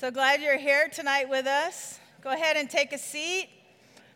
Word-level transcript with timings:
So 0.00 0.10
glad 0.10 0.40
you're 0.40 0.56
here 0.56 0.88
tonight 0.88 1.28
with 1.28 1.46
us. 1.46 1.98
Go 2.22 2.30
ahead 2.30 2.56
and 2.56 2.70
take 2.70 2.94
a 2.94 2.96
seat. 2.96 3.50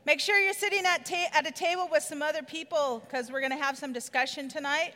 Make 0.06 0.18
sure 0.18 0.40
you're 0.40 0.54
sitting 0.54 0.86
at, 0.86 1.04
ta- 1.04 1.28
at 1.34 1.46
a 1.46 1.50
table 1.50 1.90
with 1.92 2.02
some 2.02 2.22
other 2.22 2.42
people 2.42 3.02
because 3.04 3.30
we're 3.30 3.40
going 3.40 3.52
to 3.52 3.62
have 3.62 3.76
some 3.76 3.92
discussion 3.92 4.48
tonight. 4.48 4.94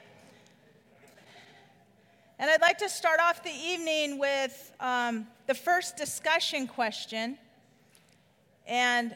And 2.39 2.51
I'd 2.51 2.63
like 2.63 2.79
to 2.79 2.89
start 2.89 3.21
off 3.21 3.45
the 3.45 3.51
evening 3.51 4.19
with 4.19 4.73
um, 4.81 5.27
the 5.47 5.53
first 5.53 5.99
discussion 5.99 6.67
question. 6.67 7.37
And 8.67 9.15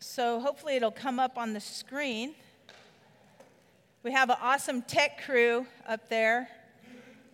so 0.00 0.38
hopefully 0.38 0.76
it'll 0.76 0.90
come 0.90 1.18
up 1.18 1.38
on 1.38 1.54
the 1.54 1.60
screen. 1.60 2.34
We 4.02 4.12
have 4.12 4.28
an 4.28 4.36
awesome 4.42 4.82
tech 4.82 5.24
crew 5.24 5.66
up 5.88 6.10
there. 6.10 6.50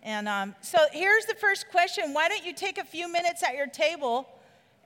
And 0.05 0.29
um, 0.29 0.53
so 0.61 0.77
here's 0.91 1.25
the 1.25 1.33
first 1.33 1.67
question 1.71 2.13
Why 2.13 2.29
don't 2.29 2.45
you 2.45 2.53
take 2.53 2.77
a 2.77 2.83
few 2.83 3.11
minutes 3.11 3.41
at 3.41 3.55
your 3.55 3.65
table 3.65 4.29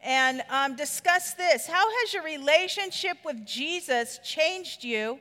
and 0.01 0.41
um, 0.49 0.77
discuss 0.77 1.33
this? 1.33 1.67
How 1.67 1.85
has 1.99 2.13
your 2.13 2.23
relationship 2.23 3.17
with 3.25 3.45
Jesus 3.45 4.21
changed 4.23 4.85
you 4.85 5.19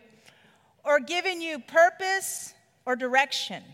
or 0.84 1.00
given 1.00 1.40
you 1.40 1.58
purpose 1.58 2.54
or 2.86 2.94
direction? 2.94 3.64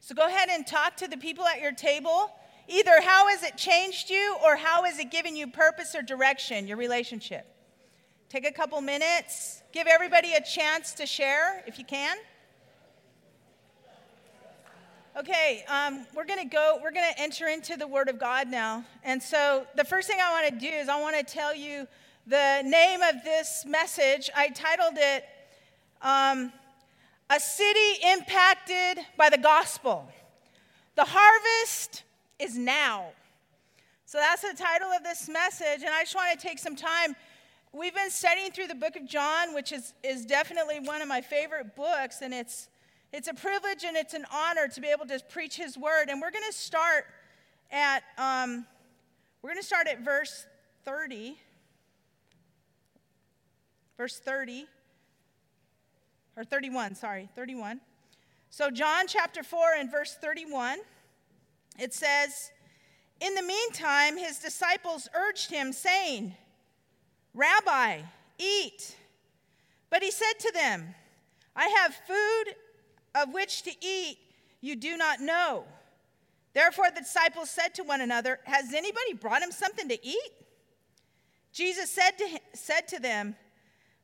So 0.00 0.14
go 0.14 0.26
ahead 0.26 0.48
and 0.48 0.66
talk 0.66 0.96
to 0.96 1.08
the 1.08 1.18
people 1.18 1.44
at 1.44 1.60
your 1.60 1.72
table. 1.72 2.32
Either 2.66 3.02
how 3.02 3.28
has 3.28 3.42
it 3.42 3.58
changed 3.58 4.08
you 4.08 4.36
or 4.42 4.56
how 4.56 4.84
has 4.84 4.98
it 4.98 5.10
given 5.10 5.36
you 5.36 5.46
purpose 5.46 5.94
or 5.94 6.00
direction, 6.00 6.66
your 6.66 6.78
relationship? 6.78 7.46
Take 8.30 8.46
a 8.46 8.52
couple 8.52 8.80
minutes. 8.80 9.62
Give 9.72 9.86
everybody 9.86 10.32
a 10.32 10.40
chance 10.42 10.94
to 10.94 11.04
share 11.04 11.62
if 11.66 11.78
you 11.78 11.84
can. 11.84 12.16
Okay, 15.18 15.64
um, 15.66 16.06
we're 16.14 16.24
going 16.24 16.38
to 16.38 16.46
go, 16.48 16.78
we're 16.80 16.92
going 16.92 17.12
to 17.12 17.20
enter 17.20 17.48
into 17.48 17.76
the 17.76 17.86
Word 17.86 18.08
of 18.08 18.16
God 18.16 18.46
now. 18.46 18.84
And 19.02 19.20
so 19.20 19.66
the 19.74 19.82
first 19.82 20.06
thing 20.06 20.18
I 20.22 20.30
want 20.30 20.54
to 20.54 20.70
do 20.70 20.72
is 20.72 20.88
I 20.88 21.00
want 21.00 21.16
to 21.16 21.24
tell 21.24 21.52
you 21.52 21.88
the 22.28 22.62
name 22.64 23.02
of 23.02 23.24
this 23.24 23.64
message. 23.66 24.30
I 24.36 24.50
titled 24.50 24.94
it 24.94 25.24
um, 26.00 26.52
A 27.28 27.40
City 27.40 28.06
Impacted 28.06 29.04
by 29.16 29.28
the 29.28 29.36
Gospel. 29.36 30.08
The 30.94 31.06
harvest 31.06 32.04
is 32.38 32.56
now. 32.56 33.06
So 34.06 34.18
that's 34.18 34.42
the 34.42 34.54
title 34.56 34.92
of 34.92 35.02
this 35.02 35.28
message. 35.28 35.80
And 35.80 35.88
I 35.88 36.02
just 36.02 36.14
want 36.14 36.38
to 36.38 36.46
take 36.46 36.60
some 36.60 36.76
time. 36.76 37.16
We've 37.72 37.94
been 37.94 38.10
studying 38.10 38.52
through 38.52 38.68
the 38.68 38.76
book 38.76 38.94
of 38.94 39.08
John, 39.08 39.54
which 39.54 39.72
is, 39.72 39.92
is 40.04 40.24
definitely 40.24 40.78
one 40.78 41.02
of 41.02 41.08
my 41.08 41.20
favorite 41.20 41.74
books, 41.74 42.22
and 42.22 42.32
it's 42.32 42.68
it's 43.12 43.28
a 43.28 43.34
privilege 43.34 43.84
and 43.84 43.96
it's 43.96 44.14
an 44.14 44.24
honor 44.32 44.68
to 44.68 44.80
be 44.80 44.88
able 44.88 45.06
to 45.06 45.20
preach 45.28 45.56
His 45.56 45.76
word. 45.76 46.08
And 46.08 46.20
we're 46.20 46.30
going 46.30 46.44
to 46.48 46.56
start 46.56 47.04
at 47.70 48.02
um, 48.18 48.66
we're 49.42 49.50
going 49.50 49.60
to 49.60 49.66
start 49.66 49.86
at 49.88 50.00
verse 50.00 50.46
30. 50.84 51.36
Verse 53.96 54.18
30 54.18 54.66
or 56.36 56.44
31, 56.44 56.94
sorry, 56.94 57.28
31. 57.34 57.80
So 58.48 58.70
John 58.70 59.06
chapter 59.06 59.42
4 59.42 59.74
and 59.78 59.90
verse 59.90 60.16
31 60.20 60.78
it 61.78 61.94
says, 61.94 62.50
"In 63.20 63.34
the 63.34 63.42
meantime 63.42 64.16
his 64.16 64.38
disciples 64.38 65.08
urged 65.14 65.50
him 65.50 65.72
saying, 65.72 66.34
Rabbi, 67.34 68.02
eat." 68.38 68.96
But 69.90 70.02
he 70.02 70.10
said 70.10 70.34
to 70.40 70.52
them, 70.52 70.94
I 71.54 71.66
have 71.68 71.94
food 72.06 72.54
of 73.14 73.32
which 73.32 73.62
to 73.62 73.72
eat 73.80 74.18
you 74.60 74.76
do 74.76 74.96
not 74.96 75.20
know. 75.20 75.64
Therefore 76.52 76.86
the 76.94 77.00
disciples 77.00 77.50
said 77.50 77.74
to 77.74 77.84
one 77.84 78.00
another, 78.00 78.40
Has 78.44 78.74
anybody 78.74 79.14
brought 79.14 79.42
him 79.42 79.52
something 79.52 79.88
to 79.88 80.06
eat? 80.06 80.32
Jesus 81.52 81.90
said 81.90 82.12
to, 82.18 82.26
him, 82.26 82.40
said 82.54 82.88
to 82.88 83.00
them, 83.00 83.36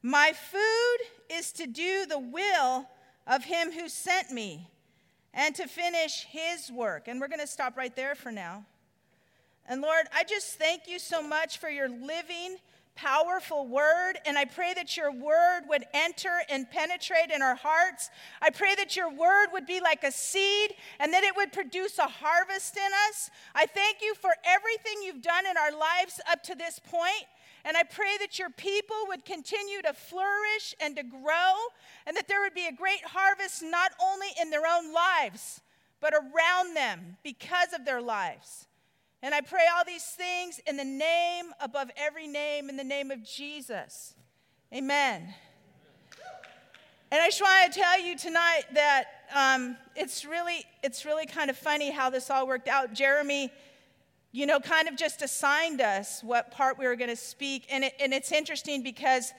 My 0.02 0.32
food 0.32 1.36
is 1.36 1.52
to 1.52 1.66
do 1.66 2.06
the 2.06 2.18
will 2.18 2.88
of 3.26 3.44
him 3.44 3.72
who 3.72 3.88
sent 3.88 4.30
me 4.30 4.68
and 5.34 5.54
to 5.54 5.66
finish 5.66 6.26
his 6.30 6.70
work. 6.70 7.08
And 7.08 7.20
we're 7.20 7.28
going 7.28 7.40
to 7.40 7.46
stop 7.46 7.76
right 7.76 7.94
there 7.94 8.14
for 8.14 8.32
now. 8.32 8.64
And 9.68 9.82
Lord, 9.82 10.06
I 10.14 10.24
just 10.24 10.54
thank 10.54 10.88
you 10.88 10.98
so 10.98 11.26
much 11.26 11.58
for 11.58 11.68
your 11.68 11.88
living 11.88 12.56
powerful 12.96 13.66
word, 13.66 14.14
and 14.24 14.36
I 14.36 14.46
pray 14.46 14.74
that 14.74 14.96
your 14.96 15.12
word 15.12 15.62
would 15.68 15.84
enter 15.94 16.40
and 16.48 16.68
penetrate 16.70 17.30
in 17.32 17.42
our 17.42 17.54
hearts. 17.54 18.10
I 18.42 18.50
pray 18.50 18.74
that 18.74 18.96
your 18.96 19.10
word 19.10 19.48
would 19.52 19.66
be 19.66 19.80
like 19.80 20.02
a 20.02 20.10
seed 20.10 20.74
and 20.98 21.12
that 21.12 21.22
it 21.22 21.36
would 21.36 21.52
produce 21.52 21.98
a 21.98 22.08
harvest 22.08 22.76
in 22.76 22.90
us. 23.08 23.30
I 23.54 23.66
thank 23.66 23.98
you 24.02 24.14
for 24.14 24.30
everything 24.44 25.02
you've 25.02 25.22
done 25.22 25.46
in 25.46 25.56
our 25.56 25.70
lives 25.70 26.20
up 26.30 26.42
to 26.44 26.54
this 26.54 26.80
point. 26.80 27.26
And 27.64 27.76
I 27.76 27.82
pray 27.82 28.16
that 28.20 28.38
your 28.38 28.50
people 28.50 28.96
would 29.08 29.24
continue 29.24 29.82
to 29.82 29.92
flourish 29.92 30.74
and 30.80 30.96
to 30.96 31.02
grow, 31.02 31.54
and 32.06 32.16
that 32.16 32.28
there 32.28 32.40
would 32.40 32.54
be 32.54 32.66
a 32.66 32.72
great 32.72 33.04
harvest 33.04 33.62
not 33.62 33.92
only 34.00 34.28
in 34.40 34.50
their 34.50 34.66
own 34.66 34.92
lives, 34.92 35.60
but 36.00 36.14
around 36.14 36.74
them 36.74 37.16
because 37.24 37.72
of 37.72 37.84
their 37.84 38.00
lives. 38.00 38.68
And 39.22 39.34
I 39.34 39.40
pray 39.40 39.62
all 39.74 39.84
these 39.84 40.04
things 40.04 40.60
in 40.66 40.76
the 40.76 40.84
name 40.84 41.46
above 41.60 41.90
every 41.96 42.26
name, 42.26 42.68
in 42.68 42.76
the 42.76 42.84
name 42.84 43.10
of 43.10 43.24
Jesus. 43.24 44.14
Amen. 44.74 45.34
And 47.10 47.22
I 47.22 47.28
just 47.28 47.40
want 47.40 47.72
to 47.72 47.80
tell 47.80 48.00
you 48.00 48.18
tonight 48.18 48.64
that 48.74 49.04
um, 49.34 49.76
it's 49.94 50.24
really 50.24 50.64
it's 50.82 51.04
really 51.04 51.24
kind 51.24 51.50
of 51.50 51.56
funny 51.56 51.90
how 51.90 52.10
this 52.10 52.30
all 52.30 52.46
worked 52.46 52.68
out. 52.68 52.92
Jeremy, 52.92 53.50
you 54.32 54.44
know, 54.44 54.58
kind 54.58 54.88
of 54.88 54.96
just 54.96 55.22
assigned 55.22 55.80
us 55.80 56.22
what 56.22 56.50
part 56.50 56.78
we 56.78 56.84
were 56.84 56.96
going 56.96 57.10
to 57.10 57.16
speak, 57.16 57.66
and 57.70 57.84
it, 57.84 57.94
and 58.00 58.12
it's 58.12 58.32
interesting 58.32 58.82
because 58.82 59.32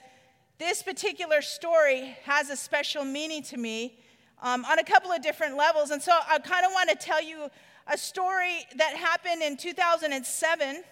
this 0.58 0.82
particular 0.82 1.42
story 1.42 2.16
has 2.24 2.50
a 2.50 2.56
special 2.56 3.04
meaning 3.04 3.42
to 3.44 3.56
me 3.56 3.98
um, 4.42 4.64
on 4.64 4.78
a 4.78 4.84
couple 4.84 5.12
of 5.12 5.22
different 5.22 5.56
levels, 5.56 5.90
and 5.90 6.02
so 6.02 6.12
I 6.12 6.38
kind 6.38 6.64
of 6.64 6.72
want 6.72 6.88
to 6.88 6.96
tell 6.96 7.22
you 7.22 7.50
a 7.90 7.96
story 7.96 8.66
that 8.76 8.94
happened 8.94 9.42
in 9.42 9.56
2007. 9.56 10.82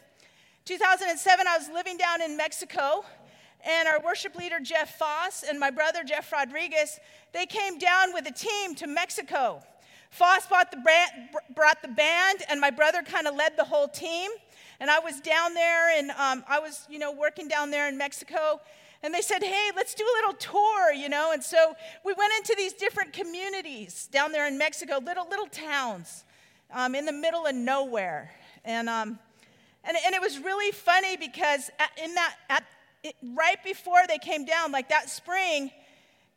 2007, 0.65 1.47
I 1.47 1.59
was 1.59 1.69
living 1.69 1.99
down 1.99 2.23
in 2.23 2.37
Mexico, 2.37 3.05
and 3.65 3.87
our 3.87 4.01
worship 4.01 4.35
leader, 4.35 4.59
Jeff 4.61 4.99
Foss, 4.99 5.43
and 5.43 5.61
my 5.61 5.71
brother, 5.71 6.03
Jeff 6.05 6.33
Rodriguez, 6.33 6.99
they 7.33 7.45
came 7.45 7.79
down 7.79 8.15
with 8.15 8.27
a 8.27 8.33
team 8.33 8.75
to 8.77 8.87
Mexico. 8.87 9.63
Foss 10.11 10.47
brought 10.47 10.71
the, 10.71 10.79
brand, 10.79 11.11
brought 11.55 11.83
the 11.83 11.89
band, 11.89 12.39
and 12.49 12.61
my 12.61 12.71
brother 12.71 13.03
kind 13.03 13.27
of 13.27 13.35
led 13.35 13.57
the 13.57 13.65
whole 13.65 13.89
team. 13.89 14.31
And 14.81 14.91
I 14.91 14.99
was 14.99 15.21
down 15.21 15.53
there, 15.53 15.99
and 15.99 16.11
um, 16.13 16.45
I 16.49 16.59
was, 16.61 16.87
you 16.89 16.99
know, 16.99 17.13
working 17.13 17.47
down 17.47 17.71
there 17.71 17.89
in 17.89 17.99
Mexico. 17.99 18.61
And 19.03 19.13
they 19.13 19.21
said, 19.21 19.43
hey, 19.43 19.71
let's 19.77 19.95
do 19.95 20.05
a 20.05 20.15
little 20.17 20.33
tour, 20.35 20.93
you 20.93 21.11
know. 21.11 21.33
And 21.33 21.43
so 21.43 21.75
we 22.05 22.15
went 22.15 22.33
into 22.39 22.55
these 22.57 22.73
different 22.73 23.13
communities 23.13 24.09
down 24.11 24.33
there 24.33 24.47
in 24.47 24.57
Mexico, 24.57 24.99
little, 24.99 25.29
little 25.29 25.47
towns 25.47 26.25
um, 26.73 26.95
in 26.95 27.05
the 27.05 27.13
middle 27.13 27.47
of 27.47 27.55
nowhere. 27.55 28.33
And, 28.65 28.89
um, 28.89 29.19
and, 29.85 29.97
and 30.05 30.15
it 30.15 30.21
was 30.21 30.39
really 30.39 30.73
funny 30.73 31.17
because 31.17 31.71
at, 31.79 31.91
in 32.03 32.15
that, 32.15 32.35
at, 32.49 32.65
it, 33.03 33.15
right 33.35 33.63
before 33.63 34.01
they 34.09 34.19
came 34.19 34.45
down, 34.45 34.73
like 34.73 34.89
that 34.89 35.09
spring, 35.09 35.71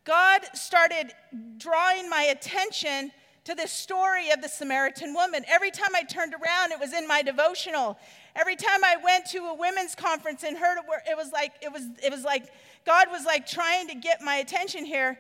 God 0.06 0.41
started 0.53 1.12
drawing 1.57 2.09
my 2.09 2.23
attention 2.23 3.12
to 3.45 3.56
the 3.56 3.68
story 3.68 4.29
of 4.29 4.41
the 4.41 4.47
Samaritan 4.47 5.13
woman. 5.13 5.44
Every 5.47 5.72
time 5.72 5.95
I 5.95 6.03
turned 6.03 6.34
around, 6.34 6.72
it 6.72 6.79
was 6.79 6.94
in 6.94 7.07
my 7.07 7.22
devotional. 7.23 7.97
Every 8.35 8.56
time 8.56 8.84
I 8.84 8.97
went 9.03 9.25
to 9.31 9.39
a 9.39 9.56
women's 9.56 9.95
conference 9.95 10.44
and 10.44 10.57
heard 10.57 10.78
it, 10.78 10.85
it 11.09 11.18
was 11.18 11.31
like 11.31 11.53
it 11.62 11.72
was 11.72 11.84
it 12.03 12.12
was 12.12 12.23
like 12.23 12.51
God 12.85 13.07
was 13.12 13.25
like 13.25 13.47
trying 13.47 13.88
to 13.88 13.95
get 13.95 14.22
my 14.22 14.35
attention 14.35 14.85
here. 14.85 15.19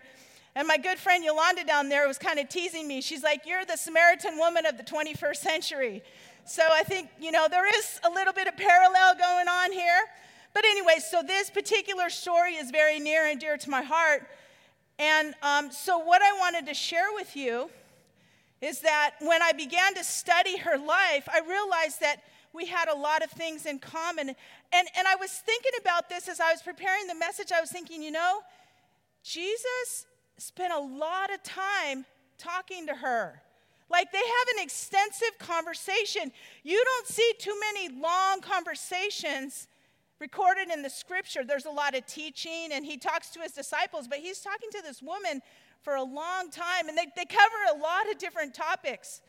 And 0.55 0.67
my 0.67 0.77
good 0.77 0.97
friend 0.97 1.23
Yolanda 1.23 1.63
down 1.63 1.89
there 1.89 2.07
was 2.07 2.17
kind 2.17 2.39
of 2.39 2.49
teasing 2.49 2.87
me. 2.87 3.01
She's 3.01 3.23
like, 3.23 3.45
You're 3.45 3.65
the 3.65 3.77
Samaritan 3.77 4.37
woman 4.37 4.65
of 4.65 4.77
the 4.77 4.83
21st 4.83 5.37
century. 5.37 6.03
So 6.45 6.63
I 6.71 6.83
think, 6.83 7.09
you 7.19 7.31
know, 7.31 7.47
there 7.49 7.67
is 7.77 7.99
a 8.03 8.09
little 8.09 8.33
bit 8.33 8.47
of 8.47 8.57
parallel 8.57 9.15
going 9.15 9.47
on 9.47 9.71
here. 9.71 10.01
But 10.53 10.65
anyway, 10.65 10.95
so 10.99 11.21
this 11.21 11.49
particular 11.49 12.09
story 12.09 12.55
is 12.55 12.71
very 12.71 12.99
near 12.99 13.27
and 13.27 13.39
dear 13.39 13.57
to 13.57 13.69
my 13.69 13.83
heart. 13.83 14.27
And 14.97 15.35
um, 15.43 15.71
so, 15.71 15.99
what 15.99 16.21
I 16.21 16.37
wanted 16.39 16.65
to 16.65 16.73
share 16.73 17.13
with 17.13 17.35
you 17.35 17.69
is 18.61 18.81
that 18.81 19.11
when 19.21 19.41
I 19.41 19.53
began 19.53 19.93
to 19.95 20.03
study 20.03 20.57
her 20.57 20.77
life, 20.77 21.29
I 21.31 21.39
realized 21.47 22.01
that 22.01 22.23
we 22.51 22.65
had 22.65 22.89
a 22.89 22.95
lot 22.95 23.23
of 23.23 23.29
things 23.31 23.65
in 23.65 23.79
common. 23.79 24.29
And, 24.29 24.87
and 24.97 25.07
I 25.07 25.15
was 25.15 25.31
thinking 25.31 25.71
about 25.79 26.09
this 26.09 26.27
as 26.27 26.39
I 26.39 26.51
was 26.51 26.61
preparing 26.61 27.07
the 27.07 27.15
message. 27.15 27.51
I 27.55 27.61
was 27.61 27.69
thinking, 27.69 28.01
you 28.01 28.11
know, 28.11 28.39
Jesus 29.23 30.05
spent 30.41 30.73
a 30.73 30.79
lot 30.79 31.33
of 31.33 31.41
time 31.43 32.05
talking 32.37 32.87
to 32.87 32.95
her. 32.95 33.41
Like 33.89 34.11
they 34.11 34.17
have 34.17 34.57
an 34.57 34.63
extensive 34.63 35.37
conversation. 35.39 36.31
You 36.63 36.81
don't 36.83 37.07
see 37.07 37.33
too 37.39 37.57
many 37.59 37.99
long 37.99 38.41
conversations 38.41 39.67
recorded 40.19 40.69
in 40.69 40.81
the 40.83 40.89
scripture. 40.89 41.43
There's 41.43 41.65
a 41.65 41.71
lot 41.71 41.95
of 41.95 42.05
teaching, 42.05 42.69
and 42.71 42.85
he 42.85 42.97
talks 42.97 43.29
to 43.31 43.39
his 43.39 43.53
disciples, 43.53 44.07
but 44.07 44.19
he's 44.19 44.41
talking 44.41 44.69
to 44.71 44.81
this 44.83 45.01
woman 45.01 45.41
for 45.81 45.95
a 45.95 46.03
long 46.03 46.51
time, 46.51 46.89
and 46.89 46.97
they, 46.97 47.07
they 47.15 47.25
cover 47.25 47.55
a 47.73 47.77
lot 47.77 48.09
of 48.11 48.17
different 48.17 48.53
topics. 48.53 49.21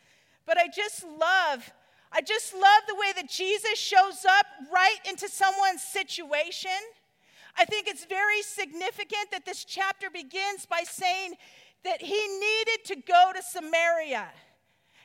But 0.47 0.59
I 0.59 0.67
just 0.67 1.05
love, 1.05 1.73
I 2.13 2.21
just 2.21 2.53
love 2.53 2.83
the 2.89 2.97
way 2.97 3.13
that 3.17 3.31
Jesus 3.31 3.79
shows 3.79 4.25
up 4.29 4.47
right 4.73 4.99
into 5.09 5.29
someone's 5.29 5.83
situation. 5.83 6.71
I 7.57 7.65
think 7.65 7.89
it's 7.89 8.05
very 8.05 8.43
significant 8.43 9.31
that 9.33 9.45
this 9.45 9.65
chapter 9.65 10.11
begins 10.11 10.67
by 10.67 10.83
saying 10.85 11.35
that 11.85 12.03
he 12.03 12.21
needed 12.29 12.85
to 12.87 12.97
go 12.97 13.33
to 13.35 13.43
Samaria. 13.43 14.29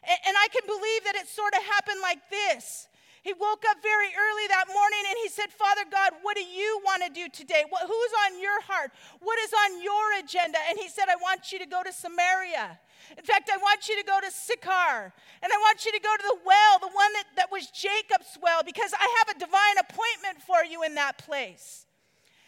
And 0.06 0.36
I 0.38 0.47
can 0.53 0.68
believe 0.68 1.03
that 1.06 1.15
it 1.15 1.27
sort 1.27 1.53
of 1.56 1.63
happened 1.63 2.00
like 2.01 2.30
this. 2.30 2.88
He 3.25 3.33
woke 3.33 3.65
up 3.68 3.81
very 3.81 4.13
early 4.13 4.45
that 4.53 4.69
morning 4.69 5.01
and 5.09 5.18
he 5.24 5.30
said, 5.30 5.50
Father 5.50 5.81
God, 5.89 6.13
what 6.21 6.38
do 6.38 6.45
you 6.45 6.80
want 6.86 7.01
to 7.01 7.09
do 7.09 7.25
today? 7.33 7.65
What, 7.68 7.81
who's 7.81 8.13
on 8.30 8.39
your 8.39 8.62
heart? 8.62 8.91
What 9.18 9.39
is 9.39 9.50
on 9.50 9.81
your 9.81 10.19
agenda? 10.21 10.59
And 10.69 10.77
he 10.77 10.88
said, 10.88 11.09
I 11.09 11.18
want 11.18 11.51
you 11.51 11.57
to 11.57 11.65
go 11.65 11.81
to 11.81 11.91
Samaria. 11.91 12.77
In 13.18 13.25
fact, 13.25 13.50
I 13.51 13.57
want 13.57 13.89
you 13.89 13.98
to 13.98 14.06
go 14.06 14.19
to 14.21 14.30
Sychar, 14.30 15.13
and 15.41 15.50
I 15.53 15.57
want 15.57 15.86
you 15.86 15.91
to 15.91 16.00
go 16.00 16.13
to 16.15 16.24
the 16.24 16.38
well, 16.45 16.80
the 16.80 16.94
one 16.94 17.13
that, 17.13 17.25
that 17.36 17.51
was 17.51 17.69
Jacob's 17.69 18.38
well, 18.41 18.62
because 18.65 18.94
I 18.94 19.06
have 19.21 19.36
a 19.36 19.39
divine 19.39 19.77
appointment 19.77 20.41
for 20.45 20.63
you 20.63 20.83
in 20.83 20.95
that 20.95 21.18
place. 21.18 21.86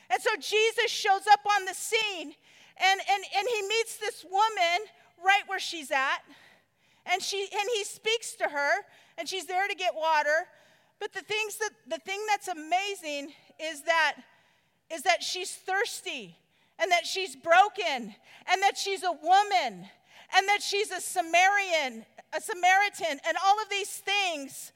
And 0.10 0.22
so 0.22 0.32
Jesus 0.40 0.90
shows 0.90 1.22
up 1.32 1.42
on 1.58 1.66
the 1.66 1.74
scene, 1.74 2.34
and, 2.78 3.02
and, 3.12 3.24
and 3.38 3.48
he 3.48 3.62
meets 3.68 3.98
this 3.98 4.24
woman 4.24 4.88
right 5.24 5.44
where 5.48 5.60
she's 5.60 5.92
at, 5.92 6.20
and, 7.06 7.22
she, 7.22 7.48
and 7.52 7.70
he 7.76 7.84
speaks 7.84 8.34
to 8.36 8.46
her, 8.46 8.72
and 9.18 9.28
she's 9.28 9.46
there 9.46 9.68
to 9.68 9.76
get 9.76 9.96
water. 9.96 10.48
But 11.00 11.14
the, 11.14 11.22
things 11.22 11.58
that, 11.58 11.72
the 11.88 12.00
thing 12.00 12.20
that's 12.30 12.48
amazing 12.48 13.34
is 13.60 13.84
that, 13.84 14.16
is 14.92 15.04
that 15.04 15.24
she's 15.24 15.54
thirsty, 15.54 16.36
and 16.80 16.92
that 16.92 17.06
she's 17.06 17.36
broken, 17.36 18.16
and 18.52 18.62
that 18.62 18.78
she's 18.78 19.04
a 19.04 19.12
woman 19.12 19.88
and 20.36 20.48
that 20.48 20.62
she's 20.62 20.92
a 20.92 21.00
Samaritan, 21.00 22.06
a 22.34 22.42
Samaritan, 22.42 23.20
and 23.28 23.38
all 23.46 23.62
of 23.62 23.70
these 23.70 23.90
things 23.90 24.72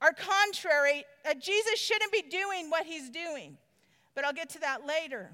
are 0.00 0.12
contrary. 0.12 1.04
Uh, 1.28 1.34
Jesus 1.34 1.78
shouldn't 1.78 2.12
be 2.12 2.22
doing 2.22 2.70
what 2.70 2.86
he's 2.86 3.08
doing, 3.10 3.56
but 4.18 4.24
I'll 4.24 4.32
get 4.32 4.50
to 4.50 4.60
that 4.62 4.84
later. 4.84 5.30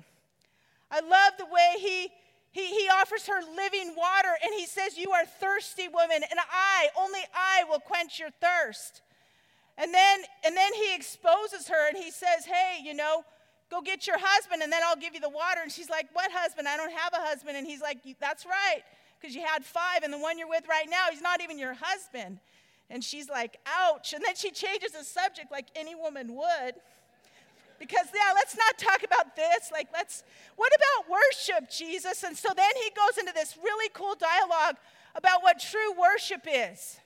I 0.91 1.01
love 1.01 1.39
the 1.39 1.47
way 1.47 1.73
he, 1.79 2.11
he, 2.53 2.67
he 2.67 2.87
offers 2.93 3.27
her 3.27 3.41
living 3.57 3.95
water 3.97 4.29
and 4.45 4.53
he 4.53 4.67
says, 4.67 4.99
You 4.99 5.11
are 5.13 5.25
thirsty, 5.25 5.89
woman, 5.89 6.21
and 6.31 6.39
I, 6.53 6.89
only 7.01 7.21
I 7.35 7.65
will 7.65 7.79
quench 7.79 8.21
your 8.21 8.29
thirst. 8.43 9.01
And 9.79 9.95
then, 9.95 10.21
and 10.45 10.55
then 10.55 10.75
he 10.75 10.95
exposes 10.95 11.67
her 11.69 11.89
and 11.89 11.97
he 11.97 12.11
says, 12.11 12.45
Hey, 12.45 12.81
you 12.85 12.93
know, 12.93 13.25
go 13.71 13.81
get 13.81 14.07
your 14.07 14.19
husband 14.21 14.61
and 14.61 14.71
then 14.71 14.83
I'll 14.85 15.01
give 15.01 15.15
you 15.15 15.21
the 15.21 15.31
water. 15.31 15.61
And 15.63 15.73
she's 15.73 15.89
like, 15.89 16.09
What 16.13 16.31
husband? 16.31 16.69
I 16.69 16.77
don't 16.77 16.93
have 16.93 17.15
a 17.15 17.27
husband. 17.27 17.57
And 17.57 17.67
he's 17.67 17.81
like, 17.81 18.01
That's 18.21 18.45
right 18.45 18.83
because 19.19 19.35
you 19.35 19.41
had 19.41 19.65
five, 19.65 20.03
and 20.03 20.13
the 20.13 20.19
one 20.19 20.39
you're 20.39 20.47
with 20.47 20.69
right 20.69 20.91
now, 20.91 21.07
he's 21.11 21.23
not 21.23 21.41
even 21.43 21.59
your 21.59 21.75
husband. 21.81 22.39
And 22.91 23.03
she's 23.03 23.31
like, 23.31 23.57
ouch. 23.67 24.13
And 24.13 24.23
then 24.23 24.35
she 24.35 24.51
changes 24.51 24.93
the 24.93 25.03
subject 25.03 25.51
like 25.51 25.69
any 25.75 25.95
woman 25.95 26.35
would. 26.35 26.75
Because, 27.79 28.06
yeah, 28.15 28.32
let's 28.35 28.56
not 28.56 28.79
talk 28.79 29.03
about 29.03 29.37
this. 29.37 29.71
Like, 29.73 29.88
let's, 29.93 30.23
what 30.56 30.73
about 30.75 31.11
worship, 31.11 31.71
Jesus? 31.71 32.23
And 32.23 32.37
so 32.37 32.49
then 32.56 32.71
he 32.82 32.91
goes 32.91 33.19
into 33.19 33.32
this 33.32 33.56
really 33.62 33.91
cool 33.93 34.15
dialogue 34.15 34.76
about 35.15 35.43
what 35.43 35.61
true 35.61 35.93
worship 35.99 36.47
is. 36.50 36.99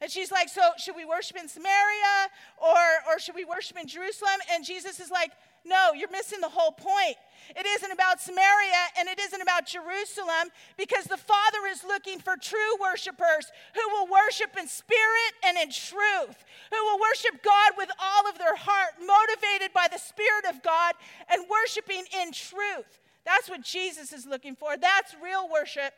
And 0.00 0.10
she's 0.10 0.30
like, 0.30 0.48
So 0.48 0.62
should 0.78 0.94
we 0.94 1.04
worship 1.04 1.36
in 1.36 1.48
Samaria 1.48 2.30
or, 2.58 2.76
or 3.08 3.18
should 3.18 3.34
we 3.34 3.44
worship 3.44 3.76
in 3.78 3.88
Jerusalem? 3.88 4.38
And 4.52 4.64
Jesus 4.64 5.00
is 5.00 5.10
like, 5.10 5.32
No, 5.68 5.92
you're 5.92 6.10
missing 6.10 6.40
the 6.40 6.48
whole 6.48 6.72
point. 6.72 7.16
It 7.56 7.66
isn't 7.66 7.92
about 7.92 8.20
Samaria 8.20 8.82
and 8.98 9.08
it 9.08 9.18
isn't 9.20 9.40
about 9.40 9.66
Jerusalem 9.66 10.48
because 10.76 11.04
the 11.04 11.16
Father 11.16 11.66
is 11.70 11.84
looking 11.84 12.18
for 12.18 12.36
true 12.36 12.76
worshipers 12.80 13.52
who 13.74 13.88
will 13.92 14.06
worship 14.06 14.56
in 14.58 14.66
spirit 14.66 15.32
and 15.44 15.56
in 15.56 15.70
truth, 15.70 16.44
who 16.70 16.84
will 16.84 17.00
worship 17.00 17.42
God 17.42 17.72
with 17.76 17.90
all 18.00 18.28
of 18.28 18.38
their 18.38 18.56
heart, 18.56 18.94
motivated 19.00 19.72
by 19.72 19.88
the 19.90 19.98
Spirit 19.98 20.44
of 20.48 20.62
God 20.62 20.94
and 21.30 21.44
worshiping 21.48 22.04
in 22.20 22.32
truth. 22.32 23.00
That's 23.24 23.48
what 23.48 23.62
Jesus 23.62 24.12
is 24.12 24.26
looking 24.26 24.56
for. 24.56 24.76
That's 24.76 25.14
real 25.22 25.48
worship, 25.50 25.92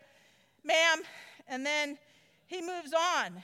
ma'am. 0.64 1.02
And 1.48 1.64
then 1.66 1.98
he 2.46 2.60
moves 2.60 2.92
on 2.92 3.42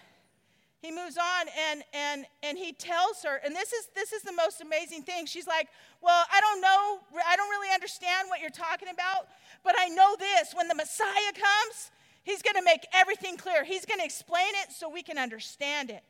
he 0.83 0.91
moves 0.93 1.17
on 1.17 1.47
and 1.71 1.83
and 1.93 2.27
and 2.43 2.59
he 2.59 2.73
tells 2.73 3.23
her 3.25 3.41
and 3.45 3.55
this 3.55 3.73
is 3.73 3.89
this 3.95 4.13
is 4.13 4.23
the 4.23 4.33
most 4.33 4.61
amazing 4.61 5.03
thing. 5.03 5.27
She's 5.27 5.47
like 5.47 5.69
well 6.01 6.25
i 6.33 6.41
don't 6.41 6.61
know 6.61 7.01
i 7.27 7.37
don't 7.37 7.51
really 7.51 7.73
understand 7.73 8.29
what 8.29 8.41
you're 8.41 8.51
talking 8.51 8.89
about 8.93 9.29
but 9.65 9.75
i 9.79 9.89
know 9.89 10.17
this. 10.19 10.55
When 10.55 10.69
the 10.69 10.75
messiah 10.75 11.33
comes 11.35 11.91
he's 12.25 12.43
going 12.43 12.57
to 12.57 12.63
make 12.63 12.87
everything 12.93 13.37
clear. 13.37 13.65
He's 13.65 13.87
going 13.87 14.01
to 14.01 14.05
explain 14.05 14.51
it 14.63 14.73
so 14.73 14.91
we 14.91 15.03
can 15.03 15.17
understand 15.17 15.91
it. 15.91 16.03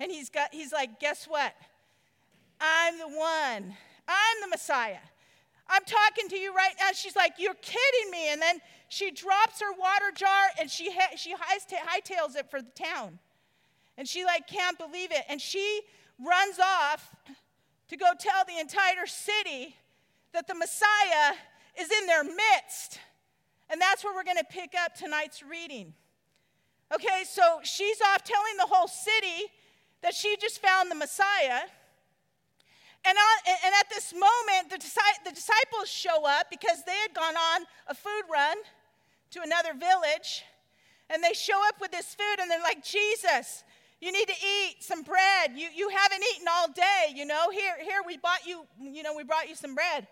And 0.00 0.10
he's 0.10 0.30
got 0.30 0.52
he's 0.52 0.72
like 0.72 0.98
guess 0.98 1.26
what? 1.26 1.54
I'm 2.60 2.98
the 2.98 3.08
one. 3.08 3.76
I'm 4.08 4.40
the 4.40 4.48
messiah. 4.48 5.04
I'm 5.68 5.82
talking 5.84 6.28
to 6.28 6.36
you 6.36 6.54
right 6.54 6.74
now. 6.80 6.92
She's 6.94 7.16
like 7.16 7.34
you're 7.38 7.54
kidding 7.54 8.10
me. 8.10 8.32
And 8.32 8.40
then 8.40 8.60
she 8.88 9.10
drops 9.10 9.60
her 9.60 9.72
water 9.78 10.10
jar 10.14 10.46
and 10.58 10.70
she 10.70 10.90
she 11.16 11.34
hightails 11.34 12.36
it 12.36 12.50
for 12.50 12.62
the 12.62 12.70
town 12.70 13.18
and 13.98 14.06
she 14.08 14.24
like 14.24 14.46
can't 14.46 14.78
believe 14.78 15.10
it. 15.12 15.22
And 15.28 15.40
she 15.40 15.80
runs 16.18 16.58
off 16.58 17.14
to 17.88 17.96
go 17.96 18.06
tell 18.18 18.44
the 18.46 18.58
entire 18.58 19.06
city 19.06 19.76
that 20.32 20.46
the 20.46 20.54
Messiah 20.54 21.34
is 21.78 21.90
in 21.90 22.06
their 22.06 22.24
midst. 22.24 23.00
And 23.70 23.80
that's 23.80 24.04
where 24.04 24.14
we're 24.14 24.24
going 24.24 24.36
to 24.38 24.44
pick 24.44 24.74
up 24.78 24.94
tonight's 24.94 25.42
reading. 25.42 25.94
Okay, 26.94 27.24
so 27.28 27.60
she's 27.64 28.00
off 28.00 28.22
telling 28.22 28.56
the 28.58 28.66
whole 28.66 28.86
city 28.86 29.50
that 30.02 30.14
she 30.14 30.36
just 30.40 30.62
found 30.62 30.90
the 30.90 30.94
Messiah. 30.94 31.62
And, 33.04 33.16
on, 33.16 33.54
and 33.64 33.74
at 33.78 33.88
this 33.88 34.12
moment, 34.12 34.70
the, 34.70 34.78
the 35.24 35.32
disciples 35.32 35.88
show 35.88 36.26
up 36.26 36.46
because 36.50 36.84
they 36.84 36.96
had 37.02 37.14
gone 37.14 37.36
on 37.36 37.62
a 37.88 37.94
food 37.94 38.22
run 38.32 38.56
to 39.30 39.42
another 39.42 39.74
village. 39.74 40.44
And 41.10 41.22
they 41.22 41.32
show 41.32 41.60
up 41.68 41.80
with 41.80 41.92
this 41.92 42.14
food 42.14 42.40
and 42.40 42.50
they're 42.50 42.62
like, 42.62 42.84
Jesus, 42.84 43.64
you 44.00 44.12
need 44.12 44.26
to 44.26 44.34
eat 44.34 44.76
some 44.80 45.02
bread. 45.02 45.52
You, 45.54 45.68
you 45.74 45.88
haven't 45.88 46.22
eaten 46.34 46.46
all 46.50 46.68
day, 46.68 47.14
you 47.14 47.24
know. 47.24 47.50
Here, 47.50 47.76
here, 47.80 48.00
we 48.06 48.18
bought 48.18 48.46
you, 48.46 48.66
you 48.80 49.02
know, 49.02 49.14
we 49.14 49.24
brought 49.24 49.48
you 49.48 49.54
some 49.54 49.74
bread. 49.74 50.06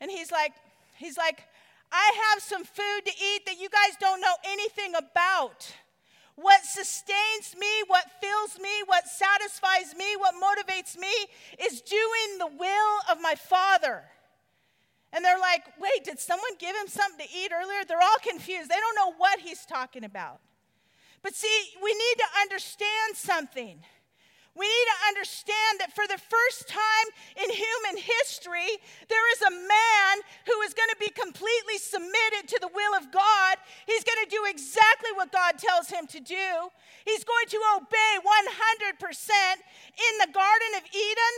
And 0.00 0.10
he's 0.10 0.32
like, 0.32 0.52
he's 0.96 1.18
like, 1.18 1.44
I 1.92 2.12
have 2.30 2.42
some 2.42 2.64
food 2.64 3.00
to 3.04 3.10
eat 3.10 3.46
that 3.46 3.60
you 3.60 3.68
guys 3.68 3.96
don't 4.00 4.20
know 4.20 4.34
anything 4.44 4.94
about. 4.94 5.70
What 6.36 6.64
sustains 6.64 7.54
me, 7.58 7.66
what 7.88 8.04
fills 8.22 8.58
me, 8.58 8.70
what 8.86 9.06
satisfies 9.06 9.94
me, 9.96 10.16
what 10.16 10.34
motivates 10.34 10.98
me 10.98 11.12
is 11.62 11.82
doing 11.82 12.38
the 12.38 12.46
will 12.46 12.98
of 13.10 13.20
my 13.20 13.34
Father. 13.34 14.04
And 15.12 15.24
they're 15.24 15.38
like, 15.38 15.64
wait, 15.78 16.04
did 16.04 16.18
someone 16.18 16.52
give 16.58 16.74
him 16.74 16.86
something 16.86 17.26
to 17.26 17.32
eat 17.36 17.50
earlier? 17.52 17.84
They're 17.86 18.00
all 18.00 18.18
confused. 18.22 18.70
They 18.70 18.76
don't 18.76 18.94
know 18.94 19.12
what 19.18 19.40
he's 19.40 19.66
talking 19.66 20.04
about. 20.04 20.40
But 21.22 21.34
see, 21.34 21.60
we 21.82 21.92
need 21.92 22.16
to 22.18 22.40
understand 22.40 23.14
something. 23.14 23.84
We 24.56 24.66
need 24.66 24.88
to 24.90 25.00
understand 25.08 25.78
that 25.78 25.94
for 25.94 26.08
the 26.10 26.18
first 26.18 26.66
time 26.66 27.06
in 27.38 27.48
human 27.48 28.02
history, 28.02 28.66
there 29.08 29.26
is 29.32 29.40
a 29.46 29.50
man 29.52 30.12
who 30.44 30.58
is 30.66 30.74
going 30.74 30.90
to 30.90 30.98
be 30.98 31.08
completely 31.14 31.78
submitted 31.78 32.50
to 32.50 32.58
the 32.60 32.68
will 32.74 32.94
of 32.98 33.12
God. 33.12 33.56
He's 33.86 34.02
going 34.02 34.18
to 34.24 34.30
do 34.30 34.42
exactly 34.50 35.14
what 35.14 35.30
God 35.30 35.56
tells 35.56 35.88
him 35.88 36.08
to 36.08 36.20
do. 36.20 36.68
He's 37.06 37.22
going 37.22 37.46
to 37.46 37.60
obey 37.78 38.12
100%. 38.98 39.00
In 39.00 40.14
the 40.18 40.32
Garden 40.34 40.72
of 40.76 40.84
Eden, 40.92 41.34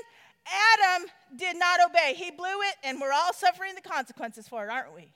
Adam 0.48 1.06
did 1.36 1.58
not 1.58 1.84
obey. 1.84 2.14
He 2.16 2.30
blew 2.30 2.64
it, 2.64 2.76
and 2.82 3.00
we're 3.00 3.12
all 3.12 3.32
suffering 3.34 3.74
the 3.74 3.86
consequences 3.86 4.48
for 4.48 4.64
it, 4.64 4.70
aren't 4.70 4.94
we? 4.94 5.12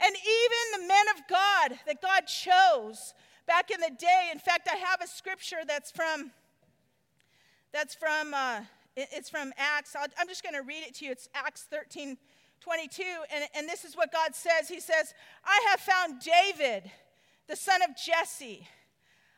And 0.00 0.14
even 0.14 0.64
the 0.80 0.88
men 0.88 1.06
of 1.14 1.28
God 1.28 1.78
that 1.86 2.00
God 2.00 2.26
chose 2.26 3.14
back 3.46 3.70
in 3.70 3.80
the 3.80 3.94
day. 3.98 4.30
In 4.32 4.38
fact, 4.38 4.68
I 4.70 4.76
have 4.76 5.00
a 5.02 5.06
scripture 5.06 5.62
that's 5.66 5.90
from 5.90 6.30
that's 7.72 7.94
from 7.94 8.34
uh, 8.34 8.60
it's 8.96 9.30
from 9.30 9.52
Acts. 9.56 9.94
i 9.96 10.04
am 10.20 10.28
just 10.28 10.42
going 10.42 10.54
to 10.54 10.62
read 10.62 10.82
it 10.86 10.94
to 10.96 11.04
you. 11.04 11.12
It's 11.12 11.28
Acts 11.34 11.62
13, 11.70 12.16
22, 12.60 13.02
and, 13.32 13.44
and 13.54 13.68
this 13.68 13.84
is 13.84 13.96
what 13.96 14.12
God 14.12 14.34
says. 14.34 14.68
He 14.68 14.80
says, 14.80 15.14
"I 15.44 15.68
have 15.70 15.80
found 15.80 16.20
David, 16.20 16.90
the 17.46 17.56
son 17.56 17.82
of 17.82 17.90
Jesse, 17.96 18.66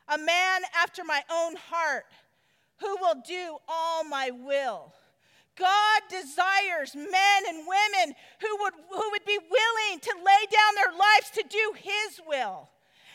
a 0.08 0.18
man 0.18 0.62
after 0.76 1.04
my 1.04 1.22
own 1.30 1.56
heart, 1.56 2.06
who 2.78 2.96
will 3.00 3.22
do 3.26 3.56
all 3.68 4.04
my 4.04 4.30
will." 4.30 4.92
God 5.54 6.00
desires 6.08 6.94
men 6.94 7.42
and 7.46 7.66
women 7.66 8.16
who 8.40 8.56
would, 8.62 8.72
who 8.90 9.10
would 9.10 9.24
be 9.26 9.38
willing 9.38 10.00
to 10.00 10.14
lay 10.16 10.46
down 10.50 10.74
their 10.74 10.92
lives 10.92 11.30
to 11.34 11.44
do 11.46 11.74
His 11.76 12.20
will. 12.26 12.70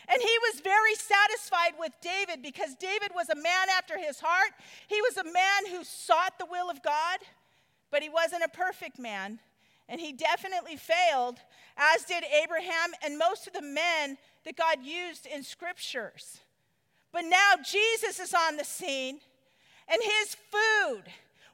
And 0.10 0.22
he 0.22 0.38
was 0.52 0.62
very 0.62 0.96
satisfied 0.96 1.74
with 1.78 1.92
David 2.02 2.42
because 2.42 2.76
David 2.76 3.12
was 3.14 3.30
a 3.30 3.36
man 3.36 3.68
after 3.78 3.98
his 3.98 4.20
heart. 4.22 4.52
He 4.88 5.02
was 5.02 5.18
a 5.18 5.24
man 5.24 5.68
who 5.70 5.84
sought 5.84 6.40
the 6.40 6.48
will 6.50 6.70
of 6.70 6.82
God, 6.82 7.20
but 7.92 8.02
he 8.02 8.10
wasn't 8.10 8.44
a 8.44 8.50
perfect 8.50 9.00
man. 9.00 9.40
And 9.90 10.00
he 10.00 10.14
definitely 10.14 10.78
failed, 10.78 11.40
as 11.78 12.04
did 12.04 12.24
Abraham 12.44 12.92
and 13.04 13.18
most 13.18 13.48
of 13.48 13.54
the 13.54 13.62
men 13.62 14.18
that 14.46 14.56
God 14.56 14.84
used 14.84 15.26
in 15.26 15.44
scriptures. 15.44 16.40
But 17.12 17.24
now 17.26 17.54
Jesus 17.64 18.20
is 18.20 18.34
on 18.34 18.58
the 18.58 18.66
scene, 18.66 19.20
And 19.90 20.02
his 20.02 20.36
food, 20.36 21.04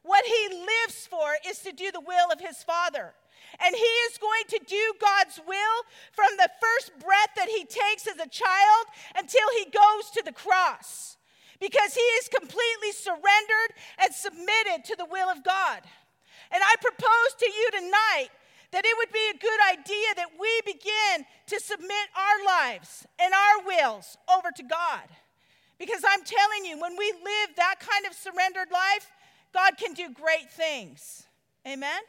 what 0.02 0.24
he 0.24 0.48
lives 0.48 1.06
for, 1.06 1.34
is 1.48 1.60
to 1.60 1.72
do 1.72 1.92
the 1.92 2.00
will 2.00 2.30
of 2.32 2.40
his 2.40 2.62
Father. 2.62 3.14
And 3.62 3.74
he 3.74 3.94
is 4.08 4.18
going 4.18 4.46
to 4.48 4.60
do 4.66 4.94
God's 5.00 5.40
will 5.46 5.78
from 6.12 6.36
the 6.36 6.50
first 6.60 6.92
breath 6.98 7.30
that 7.36 7.48
he 7.48 7.64
takes 7.64 8.06
as 8.06 8.18
a 8.18 8.28
child 8.28 8.84
until 9.16 9.46
he 9.58 9.70
goes 9.70 10.10
to 10.14 10.22
the 10.24 10.32
cross. 10.32 11.16
Because 11.60 11.94
he 11.94 12.08
is 12.18 12.28
completely 12.28 12.92
surrendered 12.92 13.70
and 14.02 14.12
submitted 14.12 14.84
to 14.86 14.96
the 14.96 15.06
will 15.06 15.28
of 15.28 15.44
God. 15.44 15.82
And 16.50 16.62
I 16.62 16.74
propose 16.80 17.30
to 17.38 17.46
you 17.46 17.70
tonight 17.70 18.28
that 18.72 18.84
it 18.84 18.96
would 18.98 19.12
be 19.12 19.30
a 19.30 19.38
good 19.38 19.60
idea 19.72 20.08
that 20.16 20.34
we 20.38 20.50
begin 20.66 21.24
to 21.46 21.60
submit 21.60 22.06
our 22.16 22.44
lives 22.44 23.06
and 23.20 23.32
our 23.32 23.66
wills 23.66 24.18
over 24.36 24.50
to 24.50 24.62
God. 24.64 25.06
Because 25.78 26.02
I'm 26.06 26.24
telling 26.24 26.64
you, 26.64 26.80
when 26.80 26.96
we 26.96 27.12
live 27.12 27.56
that 27.56 27.76
kind 27.78 28.06
of 28.06 28.14
surrendered 28.14 28.70
life, 28.72 29.10
God 29.52 29.76
can 29.78 29.94
do 29.94 30.12
great 30.12 30.50
things. 30.50 31.26
Amen? 31.66 32.02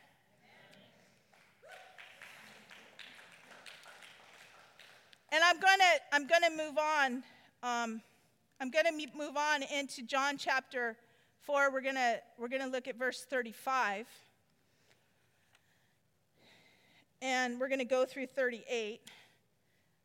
And 5.32 5.44
I'm 5.44 5.60
gonna 5.60 5.84
I'm 6.12 6.28
gonna 6.28 6.52
move 6.52 6.78
on. 6.78 7.24
Um, 7.64 8.02
I'm 8.62 8.70
gonna 8.70 8.92
move 8.92 9.36
on 9.36 9.64
into 9.64 10.04
John 10.04 10.38
chapter 10.38 10.96
four. 11.42 11.72
We're 11.72 11.82
gonna 11.82 12.18
we're 12.38 12.48
gonna 12.48 12.68
look 12.68 12.88
at 12.88 12.96
verse 12.96 13.26
35, 13.30 14.08
and 17.22 17.60
we're 17.60 17.70
gonna 17.70 17.86
go 17.86 18.06
through 18.06 18.28
38. 18.28 19.02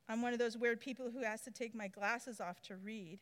I'm 0.08 0.22
one 0.22 0.32
of 0.32 0.38
those 0.38 0.56
weird 0.56 0.80
people 0.80 1.10
who 1.12 1.22
has 1.22 1.42
to 1.42 1.50
take 1.50 1.74
my 1.74 1.86
glasses 1.86 2.40
off 2.40 2.60
to 2.62 2.76
read. 2.76 3.18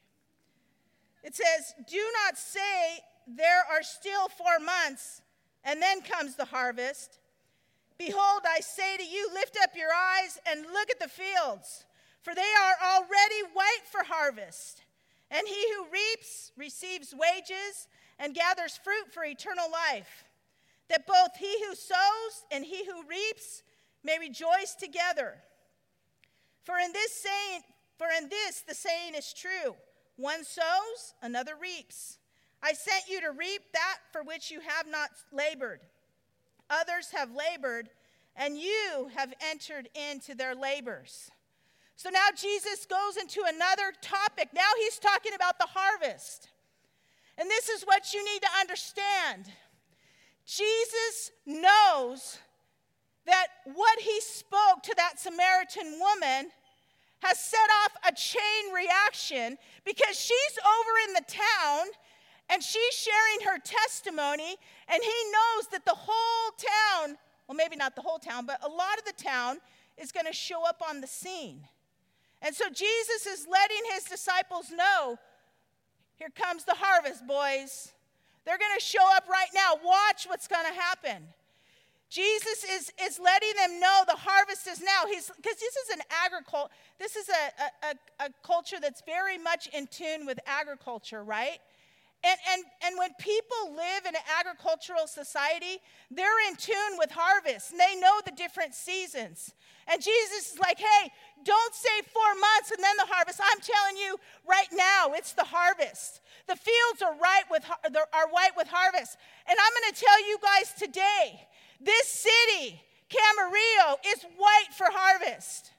It 1.24 1.34
says, 1.34 1.74
"Do 1.88 2.02
not 2.24 2.38
say 2.38 3.00
there 3.26 3.64
are 3.70 3.82
still 3.82 4.28
four 4.28 4.60
months, 4.60 5.20
and 5.64 5.82
then 5.82 6.00
comes 6.02 6.36
the 6.36 6.46
harvest." 6.46 7.18
Behold, 7.98 8.42
I 8.48 8.60
say 8.60 8.96
to 8.96 9.04
you, 9.04 9.28
lift 9.34 9.58
up 9.60 9.70
your 9.74 9.92
eyes 9.92 10.38
and 10.46 10.62
look 10.72 10.88
at 10.88 11.00
the 11.00 11.08
fields 11.08 11.84
for 12.28 12.34
they 12.34 12.42
are 12.42 12.96
already 12.96 13.54
white 13.54 13.86
for 13.90 14.04
harvest. 14.04 14.82
And 15.30 15.48
he 15.48 15.64
who 15.74 15.86
reaps 15.90 16.52
receives 16.58 17.14
wages 17.14 17.88
and 18.18 18.34
gathers 18.34 18.78
fruit 18.84 19.10
for 19.10 19.24
eternal 19.24 19.70
life, 19.72 20.24
that 20.90 21.06
both 21.06 21.36
he 21.38 21.64
who 21.64 21.74
sows 21.74 22.44
and 22.50 22.66
he 22.66 22.84
who 22.84 23.08
reaps 23.08 23.62
may 24.04 24.18
rejoice 24.18 24.74
together. 24.78 25.38
For 26.64 26.76
in 26.78 26.92
this 26.92 27.12
saying, 27.12 27.62
for 27.96 28.08
in 28.20 28.28
this 28.28 28.60
the 28.60 28.74
saying 28.74 29.14
is 29.14 29.32
true: 29.32 29.74
one 30.16 30.44
sows, 30.44 31.14
another 31.22 31.54
reaps. 31.58 32.18
I 32.62 32.74
sent 32.74 33.08
you 33.08 33.22
to 33.22 33.30
reap 33.30 33.62
that 33.72 33.98
for 34.12 34.22
which 34.22 34.50
you 34.50 34.60
have 34.60 34.86
not 34.86 35.08
labored. 35.32 35.80
Others 36.68 37.08
have 37.12 37.30
labored, 37.34 37.88
and 38.36 38.58
you 38.58 39.10
have 39.14 39.32
entered 39.50 39.88
into 39.94 40.34
their 40.34 40.54
labors. 40.54 41.30
So 41.98 42.10
now 42.10 42.28
Jesus 42.36 42.86
goes 42.86 43.16
into 43.20 43.42
another 43.44 43.92
topic. 44.00 44.50
Now 44.54 44.70
he's 44.78 45.00
talking 45.00 45.32
about 45.34 45.58
the 45.58 45.66
harvest. 45.66 46.48
And 47.36 47.50
this 47.50 47.68
is 47.68 47.82
what 47.82 48.14
you 48.14 48.24
need 48.24 48.40
to 48.40 48.48
understand 48.60 49.50
Jesus 50.46 51.32
knows 51.44 52.38
that 53.26 53.48
what 53.74 53.98
he 53.98 54.20
spoke 54.20 54.84
to 54.84 54.94
that 54.96 55.18
Samaritan 55.18 55.98
woman 55.98 56.52
has 57.20 57.40
set 57.40 57.68
off 57.82 57.92
a 58.08 58.14
chain 58.14 58.72
reaction 58.72 59.58
because 59.84 60.16
she's 60.16 60.58
over 60.64 61.08
in 61.08 61.14
the 61.14 61.24
town 61.26 61.86
and 62.48 62.62
she's 62.62 62.94
sharing 62.94 63.40
her 63.44 63.58
testimony, 63.58 64.56
and 64.88 65.02
he 65.02 65.32
knows 65.32 65.66
that 65.72 65.84
the 65.84 65.94
whole 65.94 66.52
town, 66.56 67.18
well, 67.48 67.56
maybe 67.56 67.74
not 67.74 67.96
the 67.96 68.02
whole 68.02 68.18
town, 68.18 68.46
but 68.46 68.64
a 68.64 68.68
lot 68.68 68.98
of 68.98 69.04
the 69.04 69.22
town 69.22 69.58
is 69.98 70.12
going 70.12 70.26
to 70.26 70.32
show 70.32 70.64
up 70.64 70.80
on 70.88 71.00
the 71.00 71.06
scene. 71.08 71.66
And 72.42 72.54
so 72.54 72.66
Jesus 72.68 73.26
is 73.26 73.46
letting 73.50 73.82
his 73.94 74.04
disciples 74.04 74.70
know 74.70 75.18
here 76.18 76.30
comes 76.34 76.64
the 76.64 76.74
harvest, 76.74 77.26
boys. 77.26 77.92
They're 78.44 78.58
going 78.58 78.76
to 78.76 78.84
show 78.84 79.04
up 79.14 79.28
right 79.28 79.48
now. 79.54 79.74
Watch 79.84 80.26
what's 80.26 80.48
going 80.48 80.66
to 80.66 80.72
happen. 80.72 81.22
Jesus 82.10 82.64
is, 82.64 82.92
is 83.02 83.20
letting 83.22 83.52
them 83.56 83.80
know 83.80 84.02
the 84.06 84.16
harvest 84.16 84.66
is 84.66 84.80
now. 84.80 85.06
He's 85.06 85.30
because 85.36 85.56
this 85.56 85.76
is 85.76 85.90
an 85.92 86.00
agriculture, 86.24 86.72
this 86.98 87.16
is 87.16 87.28
a, 87.28 87.86
a, 87.86 88.26
a 88.26 88.28
culture 88.42 88.78
that's 88.80 89.02
very 89.02 89.36
much 89.36 89.68
in 89.68 89.86
tune 89.86 90.24
with 90.24 90.40
agriculture, 90.46 91.22
right? 91.22 91.58
And, 92.24 92.38
and, 92.52 92.64
and 92.84 92.98
when 92.98 93.10
people 93.20 93.76
live 93.76 94.04
in 94.06 94.14
an 94.14 94.26
agricultural 94.40 95.06
society, 95.06 95.78
they're 96.10 96.48
in 96.48 96.56
tune 96.56 96.98
with 96.98 97.12
harvest 97.12 97.70
and 97.70 97.78
they 97.78 97.94
know 98.00 98.20
the 98.24 98.32
different 98.32 98.74
seasons. 98.74 99.54
And 99.86 100.02
Jesus 100.02 100.52
is 100.52 100.58
like, 100.58 100.78
hey, 100.78 101.12
don't 101.44 101.74
say 101.74 102.02
four 102.12 102.34
months 102.40 102.72
and 102.72 102.82
then 102.82 102.96
the 102.98 103.06
harvest. 103.06 103.40
I'm 103.40 103.60
telling 103.60 103.96
you 103.96 104.18
right 104.48 104.66
now, 104.72 105.14
it's 105.14 105.32
the 105.32 105.44
harvest. 105.44 106.20
The 106.48 106.56
fields 106.56 107.02
are, 107.02 107.14
right 107.14 107.44
with, 107.50 107.64
are 107.94 108.28
white 108.30 108.56
with 108.56 108.66
harvest. 108.66 109.16
And 109.48 109.56
I'm 109.56 109.72
going 109.80 109.94
to 109.94 110.00
tell 110.00 110.28
you 110.28 110.38
guys 110.42 110.72
today 110.74 111.46
this 111.80 112.08
city, 112.08 112.82
Camarillo, 113.08 113.94
is 114.04 114.26
white 114.36 114.74
for 114.76 114.86
harvest. 114.90 115.70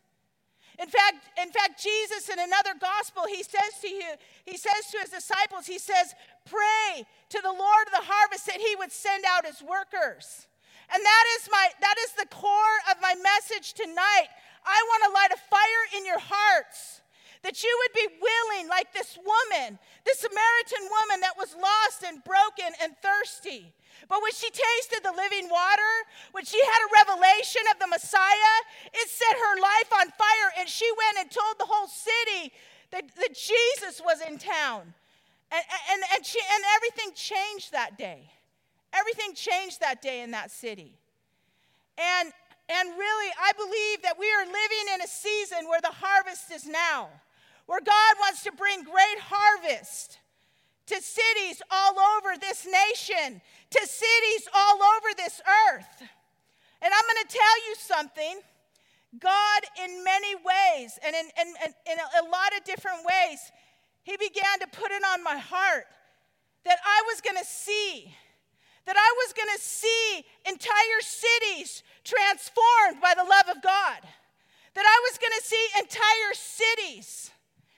In 0.80 0.88
fact, 0.88 1.28
in 1.36 1.52
fact, 1.52 1.82
Jesus 1.82 2.30
in 2.30 2.40
another 2.40 2.72
gospel, 2.80 3.24
he 3.28 3.44
says 3.44 3.76
to 3.82 3.90
you, 3.90 4.16
he 4.46 4.56
says 4.56 4.88
to 4.92 4.98
his 5.00 5.10
disciples, 5.10 5.68
he 5.68 5.78
says, 5.78 6.16
pray 6.46 7.04
to 7.30 7.40
the 7.44 7.52
Lord 7.52 7.86
of 7.88 7.94
the 8.00 8.08
harvest 8.08 8.46
that 8.48 8.64
he 8.64 8.76
would 8.78 8.92
send 8.92 9.26
out 9.28 9.46
his 9.46 9.62
workers. 9.62 10.48
And 10.92 11.04
that 11.04 11.26
is 11.38 11.50
my 11.52 11.68
that 11.82 11.96
is 12.08 12.12
the 12.14 12.26
core 12.34 12.80
of 12.90 12.98
my 13.02 13.14
message 13.14 13.74
tonight. 13.74 14.32
I 14.66 14.80
want 14.88 15.04
to 15.04 15.12
light 15.14 15.32
a 15.36 15.42
fire 15.52 15.86
in 15.98 16.06
your 16.06 16.20
hearts 16.20 17.02
that 17.44 17.64
you 17.64 17.72
would 17.84 17.94
be 17.96 18.16
willing, 18.20 18.68
like 18.68 18.92
this 18.94 19.18
woman, 19.18 19.80
this 20.06 20.20
Samaritan 20.20 20.84
woman 20.90 21.22
that 21.22 21.38
was 21.38 21.56
lost 21.56 22.04
and 22.04 22.24
broken 22.24 22.74
and 22.84 22.94
thirsty. 23.00 23.72
But 24.08 24.22
when 24.22 24.32
she 24.32 24.50
tasted 24.50 25.04
the 25.04 25.12
living 25.12 25.50
water, 25.50 25.94
when 26.32 26.46
she 26.46 26.60
had 26.62 26.80
a 26.86 26.90
revelation 27.04 27.62
of 27.74 27.80
the 27.80 27.88
Messiah, 27.88 28.56
it 28.94 29.10
set 29.10 29.36
her 29.36 29.56
life 29.60 29.92
on 30.00 30.08
fire, 30.12 30.50
and 30.58 30.70
she 30.70 30.90
went 30.98 31.20
and 31.20 31.32
told 31.32 31.60
the 31.60 31.68
whole 31.68 31.88
city 31.88 32.54
that, 32.92 33.04
that 33.18 33.36
Jesus 33.36 34.02
was 34.04 34.22
in 34.22 34.38
town. 34.38 34.94
And, 35.52 35.64
and, 35.92 36.02
and, 36.16 36.26
she, 36.26 36.40
and 36.40 36.64
everything 36.76 37.14
changed 37.16 37.72
that 37.72 37.98
day. 37.98 38.30
Everything 38.94 39.34
changed 39.34 39.80
that 39.82 40.02
day 40.02 40.22
in 40.22 40.32
that 40.32 40.52
city. 40.52 40.98
And, 41.98 42.32
and 42.70 42.90
really, 42.98 43.32
I 43.42 43.52
believe 43.54 44.02
that 44.04 44.18
we 44.18 44.32
are 44.32 44.46
living 44.46 44.94
in 44.96 45.02
a 45.02 45.08
season 45.08 45.68
where 45.68 45.82
the 45.82 45.92
harvest 45.92 46.52
is 46.52 46.66
now, 46.66 47.10
where 47.66 47.82
God 47.82 48.16
wants 48.20 48.44
to 48.44 48.52
bring 48.52 48.84
great 48.84 49.20
harvest 49.20 50.20
to 50.90 51.02
cities 51.02 51.62
all 51.72 51.96
over 52.18 52.38
this 52.40 52.66
nation, 52.66 53.42
to 53.72 53.80
cities 53.80 54.48
all 54.54 54.80
over 54.82 55.10
this 55.16 55.42
earth. 55.72 56.10
And 56.82 56.92
I'm 56.94 57.06
going 57.06 57.28
to 57.28 57.34
tell 57.34 57.58
you 57.68 57.76
something. 57.78 58.42
God, 59.20 59.62
in 59.84 60.04
many 60.04 60.36
ways, 60.36 61.00
and 61.04 61.16
in, 61.16 61.26
in, 61.42 61.48
in 61.92 61.98
a 61.98 62.30
lot 62.30 62.56
of 62.58 62.64
different 62.64 63.00
ways, 63.06 63.40
He 64.04 64.18
began 64.18 64.60
to 64.62 64.68
put 64.68 64.92
it 64.92 65.04
on 65.14 65.24
my 65.24 65.38
heart 65.38 65.86
that 66.66 66.78
I 66.86 67.04
was 67.08 67.22
going 67.22 67.38
to 67.38 67.46
see 67.46 68.14
that 68.86 68.98
I 68.98 69.14
was 69.22 69.34
going 69.34 69.56
to 69.56 69.62
see 69.62 70.26
entire 70.48 71.02
cities 71.02 71.84
transformed 72.04 73.00
by 73.00 73.14
the 73.16 73.24
love 73.24 73.56
of 73.56 73.62
God, 73.62 74.00
that 74.74 74.86
I 74.86 75.00
was 75.08 75.20
going 75.20 75.34
to 75.38 75.46
see 75.46 75.68
entire 75.78 76.34
cities 76.34 77.30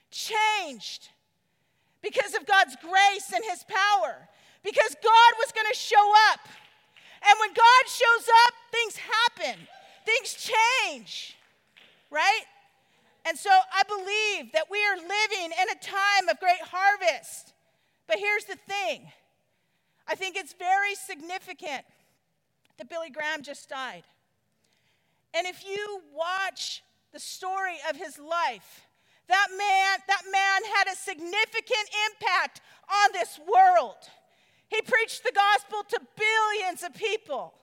changed 0.10 1.10
because 2.02 2.34
of 2.36 2.46
God's 2.46 2.76
grace 2.82 3.32
and 3.34 3.44
His 3.46 3.64
power, 3.64 4.28
because 4.64 4.96
God 5.04 5.32
was 5.40 5.52
going 5.54 5.68
to 5.72 5.78
show 5.78 6.14
up. 6.32 6.40
And 7.28 7.40
when 7.40 7.50
God 7.50 7.84
shows 7.88 8.28
up, 8.48 8.54
things 8.72 8.98
happen, 8.98 9.68
things 10.06 10.34
change, 10.34 11.38
right? 12.10 12.44
And 13.26 13.38
so 13.38 13.52
I 13.52 13.84
believe 13.84 14.52
that 14.54 14.66
we 14.72 14.84
are 14.84 14.98
living 14.98 15.52
in 15.62 15.70
a 15.70 15.80
time 15.80 16.30
of 16.30 16.40
great 16.40 16.62
harvest. 16.62 17.54
But 18.08 18.18
here's 18.18 18.46
the 18.46 18.58
thing 18.68 19.12
I 20.08 20.16
think 20.16 20.36
it's 20.36 20.54
very 20.54 20.96
significant 20.96 21.86
that 22.78 22.90
Billy 22.90 23.10
Graham 23.10 23.44
just 23.44 23.70
died. 23.70 24.04
And 25.34 25.48
if 25.48 25.64
you 25.64 26.02
watch 26.14 26.84
the 27.14 27.20
story 27.20 27.78
of 27.90 27.96
his 27.96 28.18
life, 28.18 28.88
that 29.28 29.48
man, 29.58 30.00
that 30.08 30.24
man 30.32 30.62
had 30.76 30.88
a 30.92 30.96
significant 30.96 31.90
impact 32.10 32.62
on 32.90 33.12
this 33.14 33.40
world. 33.40 33.98
He 34.70 34.82
preached 34.82 35.24
the 35.24 35.34
gospel 35.34 35.84
to 35.90 36.00
billions 36.18 36.84
of 36.84 36.94
people. 36.94 37.54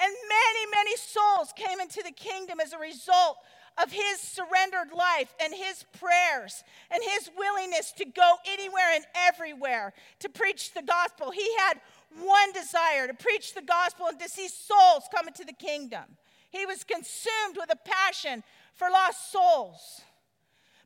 And 0.00 0.12
many, 0.12 0.70
many 0.70 0.96
souls 0.96 1.52
came 1.56 1.80
into 1.80 2.02
the 2.04 2.12
kingdom 2.12 2.60
as 2.60 2.72
a 2.72 2.78
result 2.78 3.38
of 3.82 3.92
his 3.92 4.20
surrendered 4.20 4.92
life 4.92 5.34
and 5.42 5.54
his 5.54 5.84
prayers 5.98 6.64
and 6.90 7.02
his 7.02 7.30
willingness 7.36 7.92
to 7.92 8.04
go 8.04 8.36
anywhere 8.46 8.94
and 8.94 9.04
everywhere 9.14 9.92
to 10.20 10.28
preach 10.28 10.72
the 10.74 10.82
gospel. 10.82 11.30
He 11.30 11.48
had 11.58 11.80
one 12.20 12.52
desire 12.52 13.06
to 13.06 13.14
preach 13.14 13.54
the 13.54 13.62
gospel 13.62 14.06
and 14.06 14.18
to 14.20 14.28
see 14.28 14.48
souls 14.48 15.04
come 15.14 15.28
into 15.28 15.44
the 15.44 15.52
kingdom. 15.52 16.04
He 16.50 16.66
was 16.66 16.84
consumed 16.84 17.56
with 17.56 17.72
a 17.72 17.76
passion 17.76 18.42
for 18.74 18.90
lost 18.90 19.30
souls. 19.30 20.00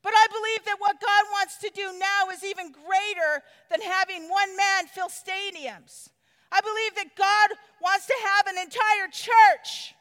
But 0.03 0.13
I 0.17 0.27
believe 0.29 0.65
that 0.67 0.81
what 0.83 1.01
God 1.01 1.25
wants 1.31 1.59
to 1.59 1.71
do 1.75 1.87
now 1.99 2.31
is 2.35 2.43
even 2.43 2.73
greater 2.73 3.43
than 3.71 3.81
having 3.81 4.29
one 4.29 4.57
man 4.57 4.87
fill 4.87 5.09
stadiums. 5.09 6.11
I 6.51 6.61
believe 6.61 6.95
that 6.97 7.17
God 7.17 7.57
wants 7.81 8.07
to 8.07 8.15
have 8.35 8.47
an 8.47 8.59
entire 8.59 9.09
church 9.11 9.95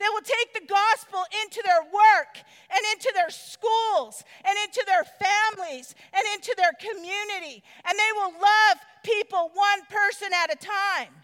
that 0.00 0.10
will 0.12 0.24
take 0.24 0.52
the 0.52 0.66
gospel 0.66 1.22
into 1.44 1.62
their 1.62 1.82
work 1.84 2.40
and 2.72 2.80
into 2.92 3.12
their 3.14 3.30
schools 3.30 4.24
and 4.44 4.56
into 4.64 4.82
their 4.86 5.04
families 5.04 5.94
and 6.12 6.24
into 6.34 6.54
their 6.56 6.72
community. 6.80 7.62
And 7.84 7.94
they 7.94 8.12
will 8.16 8.32
love 8.32 8.76
people 9.04 9.52
one 9.54 9.80
person 9.88 10.28
at 10.34 10.52
a 10.52 10.56
time. 10.56 11.14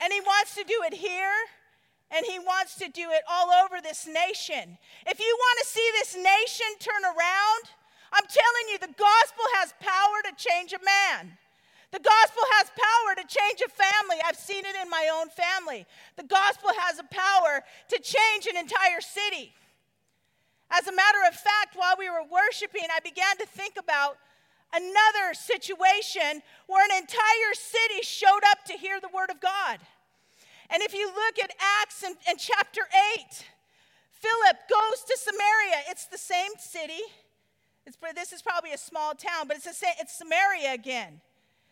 And 0.00 0.12
He 0.12 0.20
wants 0.20 0.54
to 0.54 0.64
do 0.64 0.78
it 0.86 0.94
here. 0.94 1.34
And 2.14 2.24
he 2.24 2.38
wants 2.38 2.76
to 2.76 2.88
do 2.88 3.10
it 3.10 3.22
all 3.28 3.50
over 3.64 3.82
this 3.82 4.06
nation. 4.06 4.78
If 5.06 5.18
you 5.18 5.36
want 5.36 5.58
to 5.62 5.66
see 5.66 5.90
this 5.98 6.14
nation 6.14 6.66
turn 6.78 7.04
around, 7.04 7.62
I'm 8.12 8.26
telling 8.30 8.66
you, 8.70 8.78
the 8.78 8.94
gospel 8.94 9.44
has 9.58 9.74
power 9.80 10.22
to 10.30 10.32
change 10.38 10.72
a 10.72 10.78
man. 10.84 11.36
The 11.90 11.98
gospel 11.98 12.42
has 12.58 12.70
power 12.70 13.14
to 13.18 13.26
change 13.26 13.62
a 13.62 13.70
family. 13.70 14.22
I've 14.24 14.36
seen 14.36 14.64
it 14.64 14.74
in 14.80 14.90
my 14.90 15.10
own 15.14 15.28
family. 15.30 15.86
The 16.16 16.24
gospel 16.24 16.70
has 16.78 16.98
a 16.98 17.04
power 17.10 17.62
to 17.90 17.98
change 17.98 18.46
an 18.46 18.56
entire 18.56 19.00
city. 19.00 19.52
As 20.70 20.86
a 20.86 20.94
matter 20.94 21.18
of 21.28 21.34
fact, 21.34 21.74
while 21.74 21.94
we 21.98 22.10
were 22.10 22.26
worshiping, 22.30 22.86
I 22.90 23.00
began 23.00 23.36
to 23.38 23.46
think 23.46 23.74
about 23.78 24.18
another 24.72 25.34
situation 25.34 26.42
where 26.66 26.84
an 26.84 26.96
entire 26.98 27.54
city 27.54 28.02
showed 28.02 28.42
up 28.50 28.64
to 28.66 28.72
hear 28.74 29.00
the 29.00 29.10
word 29.14 29.30
of 29.30 29.40
God. 29.40 29.78
And 30.70 30.82
if 30.82 30.94
you 30.94 31.06
look 31.06 31.38
at 31.42 31.50
Acts 31.82 32.02
and, 32.02 32.16
in 32.28 32.36
chapter 32.38 32.82
8, 33.20 33.44
Philip 34.10 34.56
goes 34.70 35.04
to 35.06 35.18
Samaria. 35.18 35.84
It's 35.90 36.06
the 36.06 36.18
same 36.18 36.52
city. 36.58 37.02
It's, 37.86 37.98
this 38.14 38.32
is 38.32 38.40
probably 38.40 38.72
a 38.72 38.78
small 38.78 39.14
town, 39.14 39.46
but 39.46 39.58
it's, 39.58 39.66
it's 39.66 40.16
Samaria 40.16 40.72
again. 40.72 41.20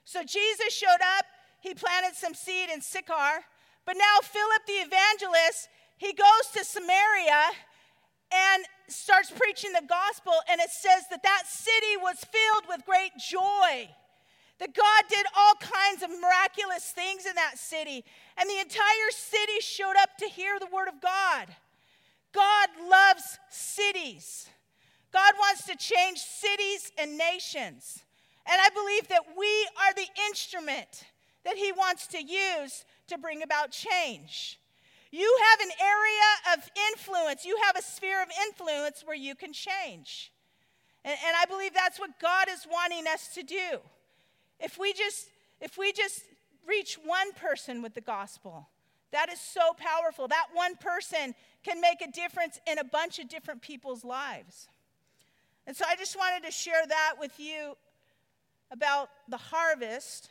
So 0.04 0.22
Jesus 0.22 0.72
showed 0.72 1.02
up, 1.18 1.24
he 1.60 1.74
planted 1.74 2.14
some 2.14 2.34
seed 2.34 2.68
in 2.68 2.80
Sychar, 2.80 3.44
but 3.86 3.96
now 3.96 4.20
Philip 4.22 4.66
the 4.66 4.84
evangelist, 4.84 5.68
he 5.96 6.12
goes 6.12 6.46
to 6.54 6.64
Samaria 6.64 7.52
and 8.32 8.64
starts 8.88 9.30
preaching 9.30 9.72
the 9.72 9.86
gospel, 9.88 10.32
and 10.50 10.60
it 10.60 10.70
says 10.70 11.04
that 11.10 11.22
that 11.22 11.44
city 11.46 11.96
was 12.00 12.16
filled 12.18 12.64
with 12.68 12.84
great 12.84 13.12
joy. 13.18 13.88
That 14.62 14.74
God 14.74 15.02
did 15.08 15.26
all 15.36 15.54
kinds 15.54 16.04
of 16.04 16.10
miraculous 16.20 16.84
things 16.94 17.26
in 17.26 17.34
that 17.34 17.58
city, 17.58 18.04
and 18.38 18.48
the 18.48 18.60
entire 18.60 19.10
city 19.10 19.58
showed 19.58 19.96
up 20.00 20.16
to 20.18 20.26
hear 20.26 20.60
the 20.60 20.68
word 20.72 20.86
of 20.86 21.00
God. 21.00 21.48
God 22.32 22.68
loves 22.88 23.40
cities. 23.50 24.48
God 25.12 25.34
wants 25.36 25.66
to 25.66 25.74
change 25.74 26.18
cities 26.20 26.92
and 26.96 27.18
nations. 27.18 28.04
And 28.46 28.60
I 28.62 28.68
believe 28.68 29.08
that 29.08 29.36
we 29.36 29.68
are 29.84 29.94
the 29.96 30.06
instrument 30.28 31.06
that 31.44 31.56
He 31.56 31.72
wants 31.72 32.06
to 32.06 32.22
use 32.22 32.84
to 33.08 33.18
bring 33.18 33.42
about 33.42 33.72
change. 33.72 34.60
You 35.10 35.40
have 35.50 35.60
an 35.60 35.72
area 35.80 36.56
of 36.56 36.70
influence, 36.92 37.44
you 37.44 37.58
have 37.64 37.76
a 37.76 37.82
sphere 37.82 38.22
of 38.22 38.28
influence 38.46 39.02
where 39.04 39.16
you 39.16 39.34
can 39.34 39.52
change. 39.52 40.32
And, 41.04 41.18
and 41.26 41.36
I 41.36 41.46
believe 41.46 41.74
that's 41.74 41.98
what 41.98 42.20
God 42.20 42.46
is 42.48 42.64
wanting 42.70 43.08
us 43.08 43.34
to 43.34 43.42
do. 43.42 43.80
If 44.62 44.78
we 44.78 44.92
just 44.92 45.28
if 45.60 45.76
we 45.76 45.92
just 45.92 46.22
reach 46.66 46.98
one 47.04 47.32
person 47.32 47.82
with 47.82 47.94
the 47.94 48.00
gospel, 48.00 48.68
that 49.12 49.30
is 49.30 49.40
so 49.40 49.74
powerful. 49.76 50.26
That 50.28 50.46
one 50.54 50.76
person 50.76 51.34
can 51.62 51.80
make 51.80 52.00
a 52.00 52.10
difference 52.10 52.58
in 52.66 52.78
a 52.78 52.84
bunch 52.84 53.18
of 53.18 53.28
different 53.28 53.62
people's 53.62 54.04
lives. 54.04 54.68
And 55.66 55.76
so 55.76 55.84
I 55.88 55.96
just 55.96 56.16
wanted 56.16 56.44
to 56.46 56.50
share 56.50 56.84
that 56.88 57.14
with 57.20 57.38
you 57.38 57.76
about 58.72 59.10
the 59.28 59.36
harvest. 59.36 60.30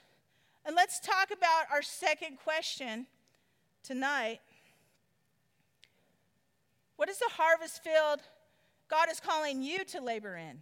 And 0.66 0.76
let's 0.76 1.00
talk 1.00 1.32
about 1.32 1.66
our 1.72 1.82
second 1.82 2.38
question 2.44 3.06
tonight. 3.84 4.40
What 6.98 7.08
is 7.08 7.20
the 7.20 7.30
harvest 7.32 7.84
field 7.84 8.20
God 8.90 9.10
is 9.10 9.20
calling 9.20 9.62
you 9.62 9.86
to 9.86 10.02
labor 10.02 10.36
in? 10.36 10.60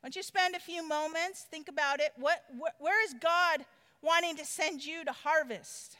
Why 0.00 0.08
don't 0.08 0.16
you 0.16 0.22
spend 0.22 0.54
a 0.54 0.60
few 0.60 0.86
moments, 0.86 1.46
think 1.50 1.68
about 1.68 2.00
it. 2.00 2.12
What, 2.16 2.42
wh- 2.58 2.82
where 2.82 3.04
is 3.04 3.14
God 3.20 3.64
wanting 4.02 4.36
to 4.36 4.44
send 4.44 4.84
you 4.84 5.04
to 5.04 5.12
harvest? 5.12 5.96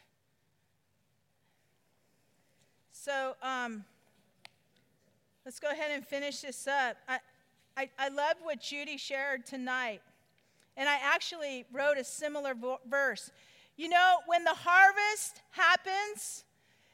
So 2.92 3.34
um, 3.42 3.84
let's 5.44 5.60
go 5.60 5.70
ahead 5.70 5.90
and 5.92 6.06
finish 6.06 6.40
this 6.40 6.66
up. 6.66 6.96
I, 7.08 7.18
I, 7.76 7.90
I 7.98 8.08
love 8.08 8.36
what 8.42 8.60
Judy 8.60 8.96
shared 8.96 9.46
tonight 9.46 10.00
and 10.76 10.88
I 10.88 10.98
actually 11.02 11.66
wrote 11.72 11.98
a 11.98 12.04
similar 12.04 12.54
vo- 12.54 12.80
verse. 12.88 13.30
You 13.76 13.90
know, 13.90 14.16
when 14.26 14.44
the 14.44 14.54
harvest 14.54 15.42
happens, 15.50 16.44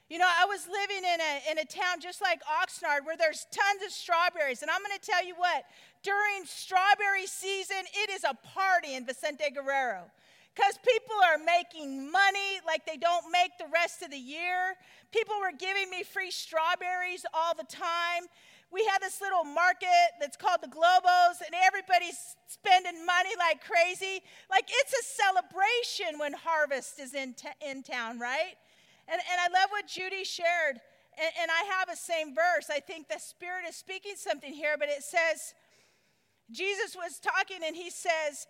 you 0.08 0.18
know, 0.18 0.28
I 0.28 0.44
was 0.46 0.66
living 0.66 1.02
in 1.02 1.20
a, 1.20 1.50
in 1.50 1.58
a 1.58 1.64
town 1.64 2.00
just 2.00 2.20
like 2.20 2.40
Oxnard 2.44 3.04
where 3.04 3.16
there's 3.16 3.46
tons 3.50 3.82
of 3.84 3.90
strawberries. 3.90 4.62
And 4.62 4.70
I'm 4.70 4.80
going 4.80 4.96
to 4.98 5.04
tell 5.04 5.24
you 5.24 5.34
what, 5.36 5.64
during 6.02 6.44
strawberry 6.44 7.26
season, 7.26 7.82
it 7.94 8.10
is 8.10 8.24
a 8.24 8.34
party 8.46 8.94
in 8.94 9.04
Vicente 9.04 9.50
Guerrero 9.50 10.04
because 10.54 10.78
people 10.78 11.16
are 11.24 11.38
making 11.38 12.10
money 12.10 12.60
like 12.66 12.86
they 12.86 12.96
don't 12.96 13.30
make 13.32 13.58
the 13.58 13.66
rest 13.72 14.02
of 14.02 14.10
the 14.10 14.18
year. 14.18 14.76
People 15.12 15.34
were 15.40 15.56
giving 15.56 15.90
me 15.90 16.02
free 16.02 16.30
strawberries 16.30 17.26
all 17.34 17.54
the 17.54 17.66
time 17.68 18.28
we 18.72 18.84
have 18.90 19.00
this 19.00 19.20
little 19.20 19.44
market 19.44 20.10
that's 20.20 20.36
called 20.36 20.60
the 20.60 20.68
Globos, 20.68 21.40
and 21.44 21.54
everybody's 21.64 22.36
spending 22.48 23.06
money 23.06 23.30
like 23.38 23.64
crazy. 23.64 24.22
Like 24.50 24.68
it's 24.68 24.92
a 24.92 25.04
celebration 25.04 26.18
when 26.18 26.32
harvest 26.32 26.98
is 26.98 27.14
in, 27.14 27.34
t- 27.34 27.48
in 27.66 27.82
town, 27.82 28.18
right? 28.18 28.54
And, 29.08 29.20
and 29.20 29.40
I 29.40 29.60
love 29.60 29.70
what 29.70 29.86
Judy 29.86 30.24
shared. 30.24 30.80
And, 31.18 31.32
and 31.40 31.50
I 31.50 31.74
have 31.78 31.88
a 31.88 31.96
same 31.96 32.34
verse. 32.34 32.68
I 32.70 32.80
think 32.80 33.08
the 33.08 33.18
Spirit 33.18 33.64
is 33.68 33.76
speaking 33.76 34.14
something 34.16 34.52
here, 34.52 34.76
but 34.78 34.88
it 34.88 35.02
says, 35.02 35.54
Jesus 36.50 36.94
was 36.94 37.18
talking 37.18 37.58
and 37.64 37.74
he 37.74 37.90
says, 37.90 38.46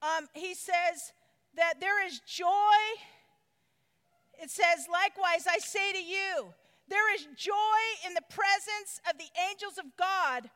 um, 0.00 0.28
he 0.32 0.54
says 0.54 1.12
that 1.56 1.74
there 1.80 2.06
is 2.06 2.20
joy. 2.20 2.78
It 4.40 4.50
says, 4.50 4.86
likewise, 4.90 5.46
I 5.50 5.58
say 5.58 5.92
to 5.92 6.02
you, 6.02 6.54
there 6.88 7.14
is 7.14 7.26
joy 7.36 7.80
in 8.06 8.14
the 8.14 8.22
presence 8.30 9.00
of 9.10 9.18
the 9.18 9.28
angels 9.50 9.76
of 9.78 9.84
God 9.98 10.48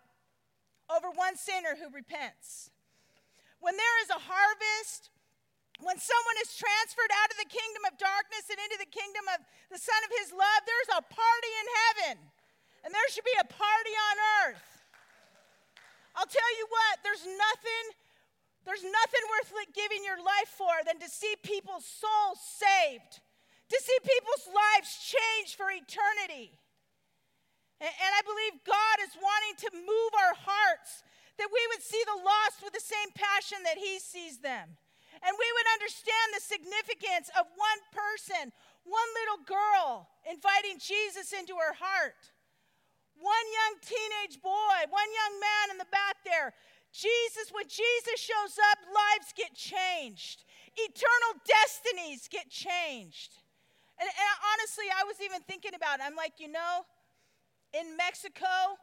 over 0.88 1.11
one 1.15 1.37
sinner 1.37 1.77
who 1.77 1.95
repents. 1.95 2.71
When 3.61 3.77
there 3.77 4.03
is 4.03 4.11
a 4.11 4.21
harvest, 4.21 5.11
when 5.83 5.99
someone 5.99 6.38
is 6.42 6.55
transferred 6.55 7.12
out 7.23 7.31
of 7.35 7.38
the 7.42 7.51
kingdom 7.51 7.83
of 7.90 7.99
darkness 7.99 8.47
and 8.49 8.59
into 8.59 8.79
the 8.79 8.90
kingdom 8.90 9.27
of 9.35 9.42
the 9.68 9.81
Son 9.83 10.01
of 10.07 10.11
His 10.23 10.31
love, 10.31 10.61
there's 10.64 10.92
a 10.99 11.03
party 11.03 11.53
in 11.53 11.68
heaven. 11.71 12.14
And 12.83 12.90
there 12.90 13.09
should 13.11 13.27
be 13.27 13.38
a 13.38 13.47
party 13.47 13.95
on 13.95 14.16
earth. 14.42 14.68
I'll 16.18 16.29
tell 16.29 16.53
you 16.59 16.66
what, 16.71 17.03
there's 17.03 17.27
nothing 17.27 17.85
there's 18.62 18.87
nothing 18.87 19.25
worth 19.27 19.51
giving 19.75 20.07
your 20.07 20.23
life 20.23 20.55
for 20.55 20.71
than 20.87 21.03
to 21.03 21.11
see 21.11 21.35
people's 21.42 21.83
souls 21.83 22.38
saved 22.38 23.18
to 23.73 23.79
see 23.81 23.99
people's 24.05 24.47
lives 24.53 24.92
change 25.01 25.57
for 25.57 25.73
eternity. 25.73 26.53
And, 27.81 27.88
and 27.88 28.12
I 28.12 28.21
believe 28.21 28.61
God 28.68 28.97
is 29.01 29.16
wanting 29.16 29.57
to 29.64 29.68
move 29.81 30.12
our 30.29 30.37
hearts 30.37 31.01
that 31.40 31.49
we 31.49 31.62
would 31.73 31.81
see 31.81 32.05
the 32.05 32.21
lost 32.21 32.61
with 32.61 32.77
the 32.77 32.85
same 32.85 33.09
passion 33.16 33.64
that 33.64 33.81
He 33.81 33.97
sees 33.97 34.45
them. 34.45 34.77
And 35.22 35.32
we 35.38 35.48
would 35.54 35.68
understand 35.78 36.26
the 36.35 36.42
significance 36.42 37.30
of 37.38 37.46
one 37.54 37.80
person, 37.94 38.50
one 38.82 39.11
little 39.22 39.46
girl 39.46 40.11
inviting 40.26 40.82
Jesus 40.82 41.30
into 41.30 41.54
her 41.62 41.78
heart, 41.78 42.18
one 43.14 43.46
young 43.54 43.78
teenage 43.78 44.42
boy, 44.42 44.78
one 44.90 45.11
young 45.14 45.35
man 45.38 45.64
in 45.70 45.78
the 45.78 45.90
back 45.94 46.18
there. 46.26 46.50
Jesus, 46.90 47.54
when 47.54 47.70
Jesus 47.70 48.18
shows 48.18 48.58
up, 48.74 48.78
lives 48.85 49.30
get 49.32 49.54
changed, 49.54 50.44
eternal 50.74 51.32
destinies 51.46 52.26
get 52.26 52.50
changed. 52.50 53.38
And, 54.02 54.11
and 54.11 54.35
honestly, 54.52 54.90
I 54.90 55.06
was 55.06 55.22
even 55.22 55.40
thinking 55.46 55.78
about 55.78 56.02
it. 56.02 56.04
I'm 56.04 56.18
like, 56.18 56.42
you 56.42 56.50
know, 56.50 56.82
in 57.72 57.96
Mexico, 57.96 58.76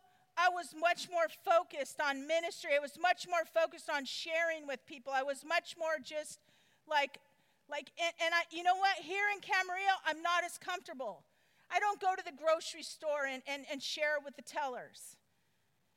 I 0.45 0.47
was 0.49 0.67
much 0.80 1.10
more 1.12 1.28
focused 1.52 1.99
on 1.99 2.25
ministry. 2.36 2.71
I 2.75 2.80
was 2.80 2.95
much 3.10 3.28
more 3.28 3.45
focused 3.60 3.89
on 3.89 4.06
sharing 4.06 4.65
with 4.71 4.80
people. 4.86 5.12
I 5.13 5.23
was 5.23 5.43
much 5.56 5.75
more 5.78 5.97
just 6.15 6.39
like 6.88 7.19
Like, 7.69 7.91
and, 8.02 8.13
and 8.25 8.32
I, 8.34 8.41
you 8.49 8.63
know 8.63 8.78
what? 8.86 8.95
Here 9.06 9.28
in 9.34 9.39
Camarillo, 9.41 9.95
I'm 10.10 10.21
not 10.23 10.41
as 10.43 10.58
comfortable. 10.58 11.15
I 11.69 11.78
don't 11.80 12.02
go 12.02 12.15
to 12.17 12.23
the 12.25 12.34
grocery 12.43 12.82
store 12.82 13.30
and, 13.30 13.43
and, 13.45 13.62
and 13.71 13.78
share 13.78 14.17
with 14.25 14.36
the 14.36 14.41
tellers. 14.41 15.17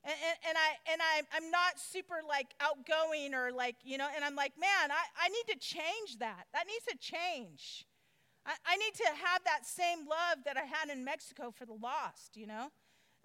And, 0.05 0.13
and, 0.29 0.37
and, 0.49 0.57
I, 0.67 0.71
and 0.93 1.01
I, 1.01 1.15
I'm 1.35 1.49
not 1.51 1.73
super 1.81 2.21
like 2.29 2.51
outgoing 2.61 3.33
or 3.33 3.53
like, 3.65 3.77
you 3.91 3.97
know, 3.97 4.09
and 4.15 4.23
I'm 4.23 4.37
like, 4.45 4.53
man, 4.61 4.91
I, 4.91 5.03
I 5.25 5.27
need 5.37 5.47
to 5.55 5.59
change 5.59 6.11
that. 6.19 6.45
That 6.53 6.65
needs 6.67 6.87
to 6.93 6.97
change. 7.01 7.87
I, 8.45 8.53
I 8.67 8.77
need 8.77 8.95
to 9.05 9.09
have 9.25 9.41
that 9.45 9.65
same 9.65 10.01
love 10.17 10.45
that 10.45 10.57
I 10.59 10.67
had 10.77 10.91
in 10.95 11.05
Mexico 11.13 11.45
for 11.57 11.65
the 11.65 11.79
lost, 11.91 12.37
you 12.37 12.47
know? 12.47 12.69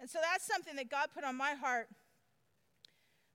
And 0.00 0.08
so 0.08 0.18
that's 0.22 0.46
something 0.46 0.76
that 0.76 0.90
God 0.90 1.08
put 1.14 1.24
on 1.24 1.36
my 1.36 1.54
heart. 1.54 1.88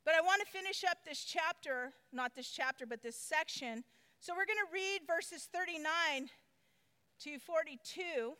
But 0.06 0.15
I 0.15 0.21
want 0.21 0.41
to 0.43 0.47
finish 0.47 0.84
up 0.84 0.99
this 1.06 1.23
chapter, 1.23 1.93
not 2.12 2.36
this 2.36 2.49
chapter, 2.49 2.86
but 2.86 3.02
this 3.02 3.15
section. 3.15 3.84
So 4.19 4.34
we're 4.34 4.47
going 4.47 4.63
to 4.67 4.73
read 4.73 5.08
verses 5.08 5.47
39 5.52 6.30
to 7.23 7.39
42. 7.39 8.36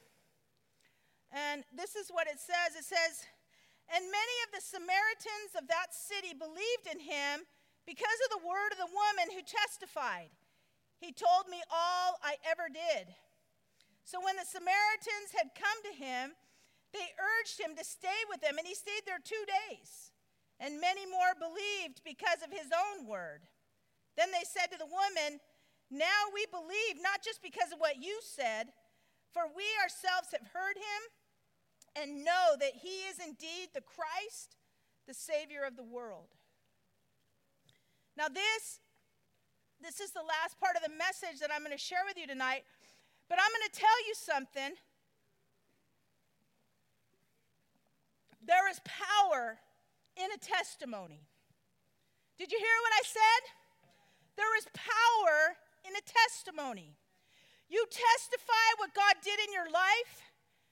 And 1.32 1.64
this 1.72 1.96
is 1.96 2.12
what 2.12 2.28
it 2.28 2.40
says 2.40 2.76
it 2.76 2.84
says, 2.86 3.24
And 3.92 4.04
many 4.04 4.38
of 4.48 4.56
the 4.56 4.64
Samaritans 4.64 5.56
of 5.56 5.68
that 5.68 5.96
city 5.96 6.36
believed 6.36 6.88
in 6.92 7.00
him 7.00 7.48
because 7.88 8.20
of 8.28 8.40
the 8.40 8.46
word 8.48 8.72
of 8.76 8.80
the 8.80 8.92
woman 8.92 9.32
who 9.32 9.44
testified. 9.44 10.32
He 11.00 11.12
told 11.12 11.52
me 11.52 11.60
all 11.72 12.20
I 12.24 12.40
ever 12.48 12.72
did. 12.72 13.12
So 14.04 14.20
when 14.20 14.36
the 14.36 14.48
Samaritans 14.48 15.32
had 15.36 15.56
come 15.56 15.80
to 15.88 15.94
him, 15.96 16.36
they 16.94 17.10
urged 17.18 17.60
him 17.60 17.76
to 17.76 17.84
stay 17.84 18.22
with 18.30 18.40
them, 18.42 18.58
and 18.58 18.68
he 18.68 18.78
stayed 18.78 19.04
there 19.06 19.20
two 19.20 19.44
days. 19.50 20.14
And 20.62 20.80
many 20.80 21.10
more 21.10 21.34
believed 21.36 22.06
because 22.06 22.46
of 22.46 22.54
his 22.54 22.70
own 22.70 23.10
word. 23.10 23.50
Then 24.16 24.30
they 24.30 24.46
said 24.46 24.70
to 24.72 24.78
the 24.78 24.88
woman, 24.88 25.42
Now 25.90 26.30
we 26.30 26.46
believe, 26.54 27.02
not 27.02 27.26
just 27.26 27.42
because 27.42 27.74
of 27.74 27.82
what 27.82 27.98
you 27.98 28.22
said, 28.22 28.70
for 29.34 29.50
we 29.50 29.66
ourselves 29.82 30.30
have 30.32 30.54
heard 30.54 30.78
him 30.78 31.02
and 31.98 32.24
know 32.24 32.54
that 32.62 32.78
he 32.86 33.10
is 33.10 33.18
indeed 33.18 33.74
the 33.74 33.82
Christ, 33.82 34.56
the 35.10 35.14
Savior 35.14 35.66
of 35.66 35.76
the 35.76 35.84
world. 35.84 36.30
Now, 38.16 38.30
this, 38.30 38.80
this 39.82 40.00
is 40.00 40.14
the 40.14 40.22
last 40.22 40.60
part 40.62 40.78
of 40.78 40.86
the 40.86 40.94
message 40.94 41.42
that 41.42 41.50
I'm 41.50 41.66
going 41.66 41.76
to 41.76 41.82
share 41.82 42.06
with 42.06 42.18
you 42.18 42.28
tonight, 42.30 42.64
but 43.28 43.42
I'm 43.42 43.50
going 43.50 43.70
to 43.74 43.80
tell 43.80 44.00
you 44.06 44.14
something. 44.14 44.78
There 48.44 48.68
is 48.68 48.80
power 48.84 49.58
in 50.20 50.28
a 50.30 50.40
testimony. 50.40 51.24
Did 52.38 52.52
you 52.52 52.60
hear 52.60 52.80
what 52.84 52.96
I 53.00 53.04
said? 53.08 53.42
There 54.36 54.54
is 54.60 54.68
power 54.76 55.56
in 55.88 55.96
a 55.96 56.04
testimony. 56.04 56.98
You 57.72 57.86
testify 57.88 58.68
what 58.78 58.94
God 58.94 59.16
did 59.24 59.40
in 59.48 59.56
your 59.56 59.72
life, 59.72 60.28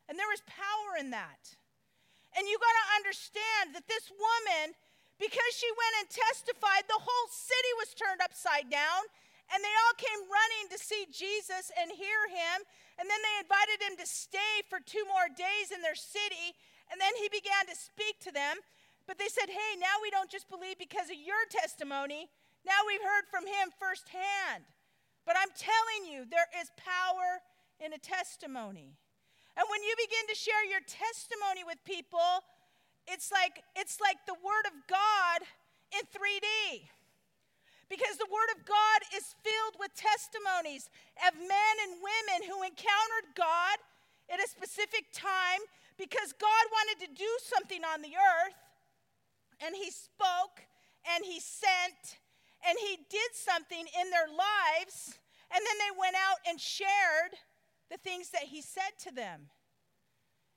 and 0.10 0.20
there 0.20 0.34
is 0.36 0.44
power 0.46 1.00
in 1.00 1.16
that. 1.16 1.56
And 2.36 2.48
you 2.48 2.60
got 2.60 2.76
to 2.76 2.96
understand 3.00 3.64
that 3.76 3.88
this 3.88 4.12
woman, 4.12 4.76
because 5.20 5.52
she 5.56 5.68
went 5.72 5.96
and 6.04 6.08
testified, 6.12 6.88
the 6.88 7.00
whole 7.00 7.28
city 7.32 7.72
was 7.80 7.96
turned 7.96 8.24
upside 8.24 8.72
down. 8.72 9.04
And 9.52 9.60
they 9.60 9.76
all 9.84 10.00
came 10.00 10.32
running 10.32 10.72
to 10.72 10.80
see 10.80 11.04
Jesus 11.12 11.76
and 11.76 11.92
hear 11.92 12.24
him. 12.32 12.64
And 12.96 13.04
then 13.04 13.20
they 13.20 13.44
invited 13.44 13.84
him 13.84 14.00
to 14.00 14.08
stay 14.08 14.64
for 14.72 14.80
two 14.80 15.04
more 15.12 15.28
days 15.28 15.76
in 15.76 15.84
their 15.84 16.00
city. 16.00 16.56
And 16.92 17.00
then 17.00 17.16
he 17.18 17.32
began 17.32 17.66
to 17.72 17.76
speak 17.76 18.20
to 18.28 18.32
them. 18.32 18.60
But 19.08 19.18
they 19.18 19.32
said, 19.32 19.48
Hey, 19.48 19.80
now 19.80 20.04
we 20.04 20.12
don't 20.12 20.30
just 20.30 20.52
believe 20.52 20.78
because 20.78 21.10
of 21.10 21.18
your 21.18 21.42
testimony. 21.50 22.28
Now 22.68 22.86
we've 22.86 23.02
heard 23.02 23.26
from 23.32 23.48
him 23.48 23.74
firsthand. 23.80 24.68
But 25.26 25.40
I'm 25.40 25.54
telling 25.56 26.12
you, 26.12 26.28
there 26.28 26.50
is 26.60 26.70
power 26.78 27.42
in 27.82 27.94
a 27.94 28.02
testimony. 28.02 28.94
And 29.58 29.66
when 29.68 29.82
you 29.84 29.94
begin 29.98 30.26
to 30.30 30.38
share 30.38 30.64
your 30.66 30.84
testimony 30.86 31.66
with 31.66 31.82
people, 31.84 32.46
it's 33.08 33.32
like 33.32 33.64
it's 33.76 34.00
like 34.00 34.22
the 34.30 34.38
word 34.40 34.66
of 34.70 34.76
God 34.86 35.40
in 35.92 36.04
3D. 36.08 36.88
Because 37.92 38.16
the 38.16 38.32
word 38.32 38.48
of 38.56 38.64
God 38.64 39.00
is 39.12 39.36
filled 39.44 39.76
with 39.76 39.92
testimonies 39.92 40.88
of 41.28 41.36
men 41.36 41.76
and 41.84 42.00
women 42.00 42.48
who 42.48 42.64
encountered 42.64 43.36
God 43.36 43.76
at 44.32 44.40
a 44.40 44.48
specific 44.48 45.12
time 45.12 45.60
because 46.02 46.34
God 46.34 46.66
wanted 46.74 47.06
to 47.06 47.14
do 47.14 47.30
something 47.46 47.86
on 47.86 48.02
the 48.02 48.18
earth 48.18 48.58
and 49.62 49.78
he 49.78 49.94
spoke 49.94 50.66
and 51.06 51.22
he 51.22 51.38
sent 51.38 52.18
and 52.66 52.74
he 52.82 52.98
did 53.06 53.32
something 53.38 53.86
in 53.86 54.10
their 54.10 54.26
lives 54.26 55.14
and 55.54 55.62
then 55.62 55.78
they 55.78 55.94
went 55.94 56.18
out 56.18 56.42
and 56.50 56.58
shared 56.58 57.38
the 57.94 58.02
things 58.02 58.34
that 58.34 58.50
he 58.50 58.66
said 58.66 58.98
to 59.06 59.14
them. 59.14 59.54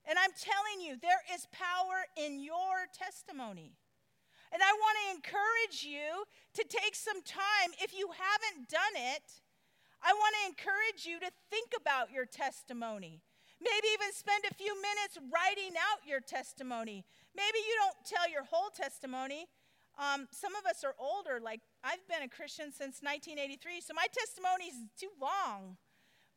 And 0.07 0.17
I'm 0.17 0.33
telling 0.33 0.81
you, 0.81 0.97
there 0.97 1.21
is 1.33 1.45
power 1.51 2.09
in 2.17 2.41
your 2.41 2.89
testimony. 2.93 3.77
And 4.53 4.61
I 4.61 4.71
want 4.71 4.95
to 4.97 5.15
encourage 5.17 5.83
you 5.83 6.25
to 6.53 6.63
take 6.63 6.95
some 6.95 7.21
time. 7.21 7.73
If 7.81 7.93
you 7.93 8.09
haven't 8.13 8.69
done 8.69 8.95
it, 8.95 9.25
I 10.01 10.13
want 10.13 10.33
to 10.41 10.49
encourage 10.49 11.05
you 11.05 11.19
to 11.19 11.29
think 11.49 11.73
about 11.75 12.13
your 12.13 12.25
testimony. 12.25 13.21
Maybe 13.65 13.87
even 13.97 14.13
spend 14.13 14.45
a 14.45 14.53
few 14.53 14.73
minutes 14.77 15.17
writing 15.33 15.73
out 15.73 16.05
your 16.05 16.21
testimony. 16.21 17.03
Maybe 17.33 17.59
you 17.65 17.73
don't 17.81 17.97
tell 18.05 18.29
your 18.29 18.45
whole 18.45 18.69
testimony. 18.69 19.49
Um, 19.97 20.27
some 20.29 20.53
of 20.55 20.69
us 20.69 20.83
are 20.83 20.93
older, 20.99 21.39
like 21.41 21.61
I've 21.83 22.05
been 22.05 22.21
a 22.21 22.29
Christian 22.29 22.69
since 22.69 23.01
1983, 23.01 23.81
so 23.81 23.93
my 23.95 24.05
testimony 24.11 24.69
is 24.69 24.77
too 24.99 25.11
long. 25.17 25.77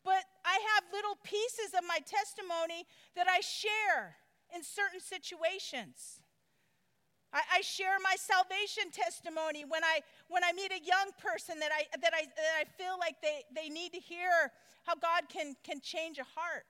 But 0.01 0.23
I 0.47 0.57
have 0.73 0.83
little 0.95 1.19
pieces 1.21 1.75
of 1.77 1.83
my 1.85 1.99
testimony 2.07 2.87
that 3.15 3.27
I 3.27 3.41
share 3.41 4.15
in 4.55 4.63
certain 4.63 5.03
situations. 5.03 6.23
I, 7.31 7.59
I, 7.59 7.61
share 7.61 7.99
my 8.01 8.15
salvation 8.17 8.89
testimony 8.89 9.63
when 9.67 9.83
I, 9.83 10.01
when 10.29 10.43
I 10.43 10.51
meet 10.53 10.71
a 10.71 10.81
young 10.81 11.13
person 11.21 11.59
that 11.59 11.69
I, 11.69 11.85
that 12.01 12.13
I, 12.15 12.25
that 12.25 12.53
I 12.57 12.65
feel 12.81 12.97
like 12.97 13.21
they, 13.21 13.43
they 13.53 13.69
need 13.69 13.93
to 13.93 13.99
hear 13.99 14.49
how 14.85 14.95
God 14.95 15.29
can, 15.29 15.53
can 15.63 15.79
change 15.79 16.17
a 16.17 16.25
heart. 16.25 16.65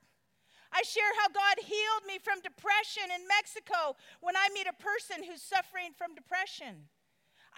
I 0.70 0.86
share 0.86 1.10
how 1.18 1.28
God 1.34 1.58
healed 1.66 2.06
me 2.06 2.22
from 2.22 2.40
depression 2.40 3.10
in 3.10 3.26
Mexico 3.26 3.98
when 4.22 4.38
I 4.38 4.48
meet 4.54 4.70
a 4.70 4.76
person 4.78 5.26
who's 5.26 5.42
suffering 5.42 5.90
from 5.98 6.14
depression. 6.14 6.86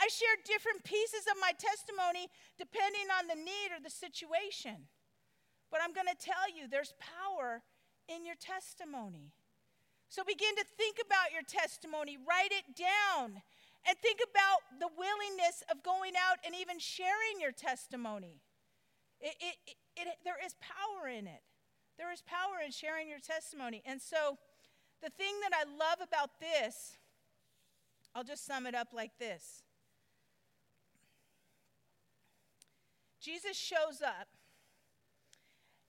I 0.01 0.09
share 0.09 0.41
different 0.49 0.85
pieces 0.89 1.29
of 1.29 1.37
my 1.37 1.53
testimony 1.53 2.33
depending 2.57 3.13
on 3.13 3.29
the 3.29 3.37
need 3.37 3.69
or 3.77 3.81
the 3.85 3.93
situation. 3.93 4.89
But 5.69 5.85
I'm 5.85 5.93
going 5.93 6.09
to 6.09 6.17
tell 6.17 6.49
you 6.49 6.65
there's 6.69 6.97
power 6.97 7.61
in 8.09 8.25
your 8.25 8.37
testimony. 8.41 9.33
So 10.09 10.25
begin 10.25 10.57
to 10.57 10.65
think 10.77 10.97
about 11.01 11.33
your 11.33 11.45
testimony, 11.45 12.17
write 12.17 12.53
it 12.53 12.77
down, 12.77 13.41
and 13.89 13.95
think 14.01 14.21
about 14.21 14.61
the 14.81 14.89
willingness 14.93 15.65
of 15.73 15.83
going 15.83 16.13
out 16.17 16.41
and 16.45 16.55
even 16.55 16.79
sharing 16.79 17.41
your 17.41 17.53
testimony. 17.53 18.41
It, 19.21 19.37
it, 19.41 19.57
it, 19.97 20.09
there 20.25 20.37
is 20.45 20.55
power 20.61 21.09
in 21.09 21.27
it. 21.27 21.41
There 22.03 22.11
is 22.11 22.21
power 22.23 22.59
in 22.65 22.73
sharing 22.73 23.09
your 23.09 23.21
testimony. 23.21 23.81
And 23.87 24.03
so, 24.03 24.37
the 25.05 25.11
thing 25.11 25.35
that 25.41 25.53
I 25.55 25.63
love 25.63 25.99
about 26.03 26.31
this, 26.41 26.99
I'll 28.13 28.25
just 28.25 28.45
sum 28.45 28.67
it 28.67 28.75
up 28.75 28.89
like 28.93 29.13
this 29.21 29.63
Jesus 33.21 33.57
shows 33.57 34.03
up 34.05 34.27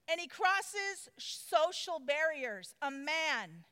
and 0.08 0.22
he 0.22 0.28
crosses 0.28 1.10
social 1.18 2.00
barriers. 2.00 2.76
A 2.84 2.92
man, 2.92 3.66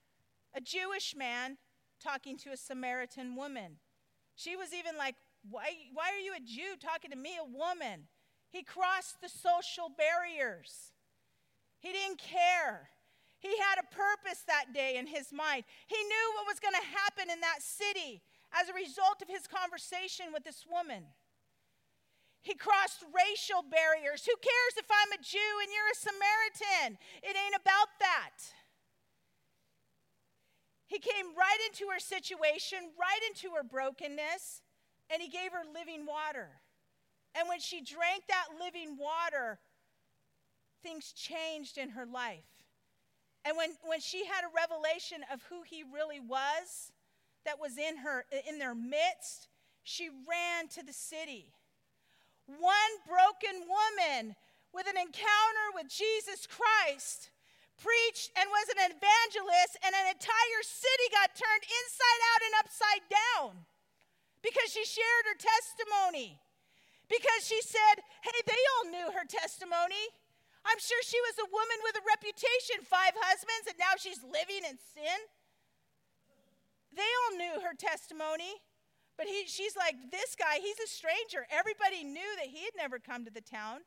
a 0.55 0.61
Jewish 0.61 1.15
man, 1.15 1.59
talking 2.03 2.37
to 2.37 2.49
a 2.49 2.57
Samaritan 2.57 3.35
woman. 3.35 3.77
She 4.35 4.55
was 4.55 4.73
even 4.73 4.97
like, 4.97 5.13
why, 5.47 5.73
why 5.93 6.09
are 6.11 6.19
you 6.19 6.33
a 6.35 6.39
Jew 6.39 6.75
talking 6.81 7.11
to 7.11 7.17
me, 7.17 7.37
a 7.39 7.45
woman? 7.45 8.07
He 8.49 8.63
crossed 8.63 9.21
the 9.21 9.29
social 9.29 9.89
barriers. 9.95 10.90
He 11.81 11.91
didn't 11.91 12.21
care. 12.21 12.93
He 13.41 13.57
had 13.57 13.81
a 13.81 13.89
purpose 13.89 14.45
that 14.45 14.69
day 14.71 15.01
in 15.01 15.09
his 15.09 15.33
mind. 15.33 15.65
He 15.89 15.97
knew 15.97 16.25
what 16.37 16.45
was 16.45 16.61
going 16.61 16.77
to 16.77 16.93
happen 16.93 17.33
in 17.33 17.41
that 17.41 17.65
city 17.65 18.21
as 18.53 18.69
a 18.69 18.77
result 18.77 19.25
of 19.25 19.27
his 19.27 19.49
conversation 19.49 20.29
with 20.29 20.45
this 20.45 20.63
woman. 20.69 21.09
He 22.45 22.53
crossed 22.53 23.01
racial 23.09 23.65
barriers. 23.65 24.25
Who 24.25 24.37
cares 24.37 24.75
if 24.77 24.85
I'm 24.89 25.13
a 25.13 25.21
Jew 25.25 25.51
and 25.61 25.69
you're 25.73 25.93
a 25.93 25.97
Samaritan? 25.97 27.01
It 27.25 27.33
ain't 27.33 27.57
about 27.57 27.89
that. 27.97 28.37
He 30.85 30.99
came 30.99 31.33
right 31.33 31.61
into 31.65 31.89
her 31.89 31.99
situation, 31.99 32.93
right 32.93 33.23
into 33.25 33.55
her 33.55 33.63
brokenness, 33.63 34.61
and 35.09 35.21
he 35.21 35.29
gave 35.29 35.53
her 35.53 35.65
living 35.65 36.05
water. 36.05 36.61
And 37.33 37.47
when 37.47 37.59
she 37.59 37.81
drank 37.81 38.27
that 38.27 38.53
living 38.59 38.97
water, 38.99 39.57
things 40.83 41.11
changed 41.11 41.77
in 41.77 41.89
her 41.89 42.05
life. 42.05 42.45
And 43.45 43.57
when, 43.57 43.71
when 43.83 43.99
she 43.99 44.25
had 44.25 44.43
a 44.43 44.53
revelation 44.55 45.21
of 45.33 45.41
who 45.49 45.63
he 45.63 45.83
really 45.83 46.19
was 46.19 46.91
that 47.45 47.59
was 47.59 47.77
in 47.77 47.97
her 47.97 48.25
in 48.47 48.59
their 48.59 48.75
midst, 48.75 49.47
she 49.83 50.09
ran 50.09 50.67
to 50.69 50.85
the 50.85 50.93
city 50.93 51.53
one 52.59 52.93
broken 53.07 53.63
woman 53.63 54.35
with 54.73 54.87
an 54.87 54.97
encounter 54.97 55.67
with 55.75 55.87
Jesus 55.91 56.47
Christ, 56.47 57.31
preached 57.79 58.31
and 58.35 58.47
was 58.47 58.67
an 58.71 58.91
evangelist, 58.91 59.73
and 59.83 59.93
an 59.95 60.07
entire 60.11 60.63
city 60.63 61.07
got 61.11 61.35
turned 61.35 61.65
inside 61.65 62.21
out 62.33 62.41
and 62.43 62.53
upside 62.59 63.05
down 63.07 63.51
because 64.41 64.71
she 64.71 64.83
shared 64.83 65.25
her 65.31 65.39
testimony. 65.39 66.39
Because 67.11 67.43
she 67.43 67.59
said, 67.59 67.99
hey, 68.23 68.39
they 68.47 68.63
all 68.77 68.85
knew 68.87 69.11
her 69.11 69.27
testimony. 69.27 69.99
I'm 70.65 70.77
sure 70.77 71.01
she 71.01 71.19
was 71.25 71.37
a 71.41 71.49
woman 71.49 71.79
with 71.81 71.97
a 71.97 72.05
reputation, 72.05 72.85
five 72.85 73.17
husbands, 73.17 73.65
and 73.65 73.77
now 73.81 73.97
she's 73.97 74.21
living 74.21 74.61
in 74.65 74.77
sin. 74.77 75.19
They 76.93 77.07
all 77.07 77.33
knew 77.37 77.65
her 77.65 77.73
testimony. 77.73 78.61
But 79.17 79.27
he, 79.27 79.45
she's 79.47 79.75
like, 79.75 79.95
this 80.09 80.35
guy, 80.35 80.57
he's 80.61 80.79
a 80.79 80.89
stranger. 80.89 81.45
Everybody 81.51 82.03
knew 82.03 82.35
that 82.37 82.47
he 82.47 82.63
had 82.63 82.73
never 82.77 82.97
come 82.97 83.25
to 83.25 83.31
the 83.31 83.41
town. 83.41 83.81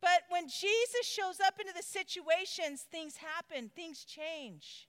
But 0.00 0.22
when 0.28 0.48
Jesus 0.48 1.02
shows 1.02 1.40
up 1.40 1.58
into 1.58 1.72
the 1.74 1.82
situations, 1.82 2.86
things 2.90 3.16
happen, 3.16 3.70
things 3.74 4.04
change. 4.04 4.88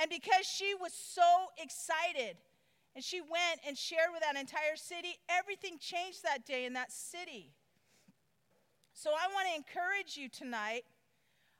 And 0.00 0.10
because 0.10 0.46
she 0.46 0.74
was 0.74 0.92
so 0.92 1.22
excited 1.58 2.36
and 2.96 3.04
she 3.04 3.20
went 3.20 3.60
and 3.66 3.78
shared 3.78 4.10
with 4.12 4.22
that 4.22 4.40
entire 4.40 4.76
city, 4.76 5.18
everything 5.28 5.78
changed 5.78 6.22
that 6.24 6.44
day 6.44 6.64
in 6.64 6.72
that 6.72 6.90
city. 6.90 7.52
So 8.94 9.10
I 9.10 9.26
want 9.34 9.50
to 9.50 9.58
encourage 9.58 10.14
you 10.14 10.30
tonight. 10.30 10.86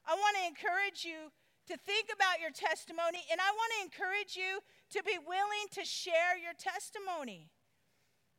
I 0.07 0.15
want 0.15 0.39
to 0.39 0.47
encourage 0.47 1.03
you 1.03 1.35
to 1.67 1.75
think 1.75 2.07
about 2.15 2.39
your 2.39 2.55
testimony, 2.55 3.27
and 3.27 3.43
I 3.43 3.51
want 3.51 3.71
to 3.75 3.81
encourage 3.83 4.39
you 4.39 4.63
to 4.95 5.03
be 5.03 5.19
willing 5.19 5.67
to 5.75 5.83
share 5.83 6.39
your 6.39 6.55
testimony 6.55 7.51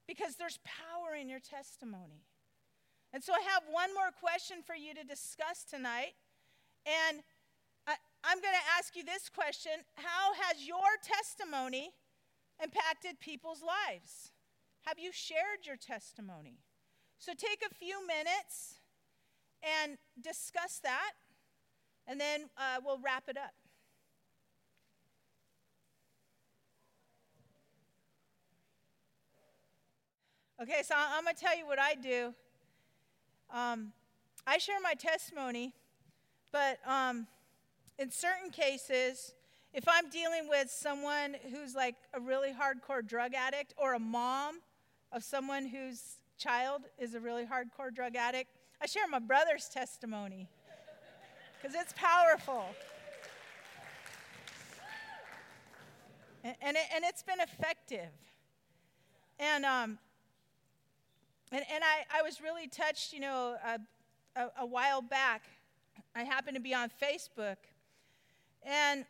because 0.08 0.39
there's 0.39 0.63
power 0.63 1.12
in 1.12 1.27
your 1.27 1.43
testimony. 1.43 2.23
And 3.12 3.19
so 3.19 3.36
I 3.36 3.43
have 3.51 3.67
one 3.67 3.91
more 3.91 4.15
question 4.15 4.63
for 4.63 4.79
you 4.79 4.95
to 4.95 5.03
discuss 5.03 5.67
tonight. 5.67 6.15
And 6.88 7.19
I, 7.84 7.99
am 8.31 8.39
going 8.39 8.55
to 8.55 8.67
ask 8.79 8.95
you 8.95 9.03
this 9.03 9.27
question 9.27 9.84
How 9.99 10.31
has 10.47 10.63
your 10.63 10.95
testimony 11.03 11.91
impacted 12.63 13.19
people's 13.19 13.60
lives? 13.60 14.31
Have 14.88 14.99
you 14.99 15.12
shared 15.12 15.67
your 15.67 15.75
testimony? 15.77 16.63
So 17.19 17.34
take 17.36 17.60
a 17.60 17.73
few 17.73 18.05
minutes 18.08 18.85
and 19.82 19.97
discuss 20.21 20.80
that, 20.84 21.12
and 22.08 22.19
then 22.19 22.49
uh, 22.58 22.80
we'll 22.84 22.99
wrap 22.99 23.23
it 23.28 23.38
up. 23.38 23.54
Okay, 30.62 30.84
so 30.84 30.95
I'm 30.95 31.23
going 31.23 31.36
to 31.36 31.41
tell 31.41 31.58
you 31.58 31.67
what 31.67 31.80
I 31.80 31.95
do. 31.95 32.34
Um, 33.54 33.91
I 34.47 34.58
share 34.58 34.80
my 34.82 34.93
testimony, 34.93 35.73
but 36.51 36.80
um, 36.88 37.28
in 37.99 38.10
certain 38.10 38.51
cases, 38.51 39.34
if 39.73 39.84
I'm 39.88 40.10
dealing 40.10 40.47
with 40.47 40.71
someone 40.71 41.36
who's 41.51 41.75
like 41.75 41.95
a 42.13 42.21
really 42.21 42.54
hardcore 42.54 43.06
drug 43.06 43.34
addict 43.34 43.73
or 43.78 43.95
a 43.95 43.99
mom 43.99 44.60
of 45.12 45.23
someone 45.23 45.65
whose 45.65 46.19
child 46.38 46.84
is 46.97 47.15
a 47.15 47.19
really 47.19 47.43
hardcore 47.43 47.93
drug 47.93 48.15
addict, 48.15 48.54
I 48.81 48.88
share 48.88 49.07
my 49.09 49.19
brother's 49.19 49.69
testimony 49.69 50.47
because 51.61 51.75
it's 51.79 51.93
powerful. 51.93 52.65
And, 56.43 56.55
and, 56.61 56.77
it, 56.77 56.83
and 56.93 57.03
it's 57.03 57.23
been 57.23 57.39
effective. 57.39 58.09
And, 59.39 59.65
um, 59.65 59.97
and, 61.51 61.63
and 61.73 61.83
I, 61.83 62.19
I 62.19 62.21
was 62.21 62.41
really 62.41 62.67
touched, 62.67 63.13
you 63.13 63.19
know, 63.19 63.55
a, 63.65 63.79
a, 64.39 64.51
a 64.59 64.65
while 64.65 65.01
back. 65.01 65.43
I 66.15 66.23
happened 66.23 66.55
to 66.55 66.61
be 66.61 66.73
on 66.73 66.89
Facebook. 67.01 67.57
And, 68.63 69.05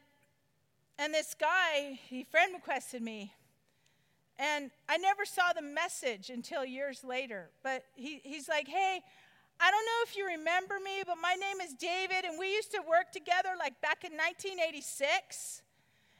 and 0.97 1.13
this 1.13 1.33
guy, 1.33 1.99
he 2.07 2.23
friend 2.23 2.53
requested 2.53 3.01
me. 3.01 3.33
And 4.37 4.71
I 4.89 4.97
never 4.97 5.25
saw 5.25 5.53
the 5.53 5.61
message 5.61 6.29
until 6.29 6.65
years 6.65 7.03
later. 7.03 7.49
But 7.63 7.83
he, 7.95 8.21
he's 8.23 8.47
like, 8.49 8.67
hey, 8.67 9.01
if 10.05 10.15
you 10.15 10.29
remember 10.29 10.77
me, 10.77 11.01
but 11.01 11.17
my 11.17 11.33
name 11.33 11.57
is 11.65 11.73
David, 11.73 12.29
and 12.29 12.37
we 12.37 12.53
used 12.53 12.69
to 12.77 12.81
work 12.85 13.09
together 13.09 13.57
like 13.57 13.73
back 13.81 14.05
in 14.05 14.13
1986. 14.13 15.65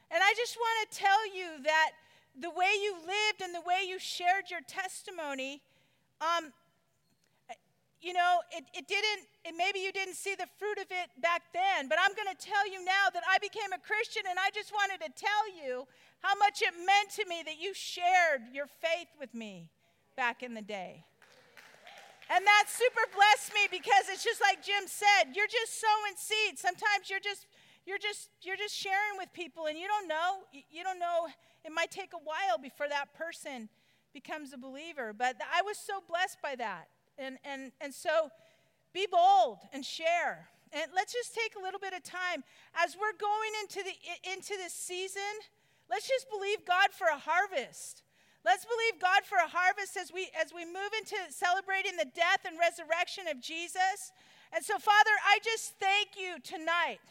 And 0.10 0.26
I 0.26 0.34
just 0.34 0.58
want 0.58 0.76
to 0.90 0.98
tell 0.98 1.22
you 1.30 1.62
that 1.62 1.94
the 2.34 2.50
way 2.50 2.74
you 2.82 2.98
lived 3.06 3.46
and 3.46 3.54
the 3.54 3.62
way 3.62 3.86
you 3.86 4.02
shared 4.02 4.50
your 4.50 4.66
testimony, 4.66 5.62
um, 6.18 6.50
you 8.02 8.18
know, 8.18 8.42
it, 8.50 8.66
it 8.74 8.90
didn't, 8.90 9.30
it, 9.46 9.54
maybe 9.54 9.86
you 9.86 9.94
didn't 9.94 10.18
see 10.18 10.34
the 10.34 10.50
fruit 10.58 10.82
of 10.82 10.90
it 10.90 11.14
back 11.22 11.54
then, 11.54 11.86
but 11.86 12.02
I'm 12.02 12.18
going 12.18 12.34
to 12.34 12.42
tell 12.42 12.66
you 12.66 12.82
now 12.82 13.14
that 13.14 13.22
I 13.30 13.38
became 13.38 13.70
a 13.70 13.82
Christian, 13.86 14.26
and 14.26 14.42
I 14.42 14.50
just 14.50 14.74
wanted 14.74 14.98
to 15.06 15.14
tell 15.14 15.46
you 15.54 15.86
how 16.26 16.34
much 16.42 16.66
it 16.66 16.74
meant 16.74 17.14
to 17.22 17.26
me 17.30 17.46
that 17.46 17.62
you 17.62 17.78
shared 17.78 18.50
your 18.50 18.66
faith 18.66 19.14
with 19.22 19.38
me 19.38 19.70
back 20.18 20.42
in 20.42 20.58
the 20.58 20.66
day. 20.66 21.06
And 22.30 22.46
that 22.46 22.66
super 22.68 23.06
blessed 23.14 23.54
me 23.54 23.70
because 23.70 24.10
it's 24.10 24.24
just 24.24 24.42
like 24.42 24.64
Jim 24.64 24.88
said, 24.88 25.36
you're 25.36 25.52
just 25.52 25.80
sowing 25.80 26.18
seeds. 26.18 26.62
Sometimes 26.62 27.10
you're 27.10 27.24
just 27.24 27.46
you're 27.86 28.02
just 28.02 28.30
you're 28.42 28.58
just 28.58 28.74
sharing 28.74 29.18
with 29.18 29.32
people 29.34 29.68
and 29.68 29.78
you 29.78 29.88
don't 29.88 30.08
know 30.08 30.42
you 30.52 30.84
don't 30.84 30.98
know 30.98 31.28
it 31.64 31.72
might 31.72 31.92
take 31.92 32.14
a 32.14 32.24
while 32.24 32.58
before 32.58 32.90
that 32.90 33.14
person 33.14 33.70
becomes 34.14 34.54
a 34.54 34.58
believer. 34.58 35.14
But 35.14 35.36
I 35.54 35.62
was 35.62 35.78
so 35.78 36.02
blessed 36.08 36.38
by 36.42 36.56
that. 36.56 36.88
And 37.18 37.38
and 37.44 37.72
and 37.82 37.94
so 37.94 38.30
be 38.94 39.06
bold 39.06 39.60
and 39.74 39.86
share. 39.86 40.50
And 40.74 40.90
let's 40.96 41.14
just 41.14 41.36
take 41.36 41.54
a 41.60 41.62
little 41.62 41.80
bit 41.80 41.94
of 41.94 42.02
time 42.02 42.44
as 42.74 42.98
we're 42.98 43.18
going 43.20 43.52
into 43.62 43.84
the 43.84 43.94
into 44.34 44.56
this 44.58 44.74
season. 44.74 45.46
Let's 45.90 46.08
just 46.08 46.28
believe 46.32 46.66
God 46.66 46.90
for 46.92 47.06
a 47.06 47.20
harvest. 47.20 48.02
Let's 48.44 48.66
believe 48.66 49.02
God 49.02 49.26
for 49.26 49.38
a 49.38 49.48
harvest 49.48 49.65
as 49.94 50.10
we 50.10 50.34
as 50.34 50.50
we 50.50 50.66
move 50.66 50.90
into 50.98 51.14
celebrating 51.30 51.94
the 51.94 52.10
death 52.18 52.42
and 52.50 52.58
resurrection 52.58 53.30
of 53.30 53.38
Jesus. 53.38 54.10
And 54.50 54.66
so 54.66 54.82
Father, 54.82 55.14
I 55.22 55.38
just 55.46 55.78
thank 55.78 56.18
you 56.18 56.42
tonight. 56.42 57.06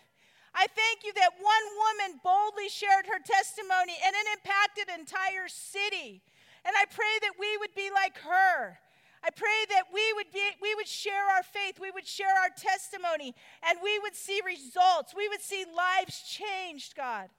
I 0.51 0.67
thank 0.75 1.07
you 1.07 1.15
that 1.15 1.39
one 1.39 1.67
woman 1.79 2.19
boldly 2.27 2.67
shared 2.67 3.07
her 3.07 3.23
testimony 3.23 3.95
and 4.03 4.15
it 4.15 4.27
impacted 4.35 4.91
an 4.91 5.07
entire 5.07 5.47
city. 5.47 6.23
And 6.67 6.75
I 6.75 6.87
pray 6.91 7.15
that 7.23 7.39
we 7.39 7.55
would 7.63 7.75
be 7.79 7.91
like 7.95 8.19
her. 8.27 8.79
I 9.23 9.31
pray 9.31 9.61
that 9.71 9.89
we 9.89 10.05
would 10.19 10.31
be 10.35 10.43
we 10.61 10.75
would 10.75 10.91
share 10.91 11.25
our 11.39 11.43
faith, 11.43 11.79
we 11.81 11.91
would 11.91 12.07
share 12.07 12.35
our 12.43 12.53
testimony, 12.53 13.35
and 13.63 13.79
we 13.83 13.99
would 14.03 14.15
see 14.15 14.43
results. 14.45 15.15
We 15.17 15.29
would 15.29 15.41
see 15.41 15.65
lives 15.65 16.23
changed, 16.27 16.95
God. 16.95 17.31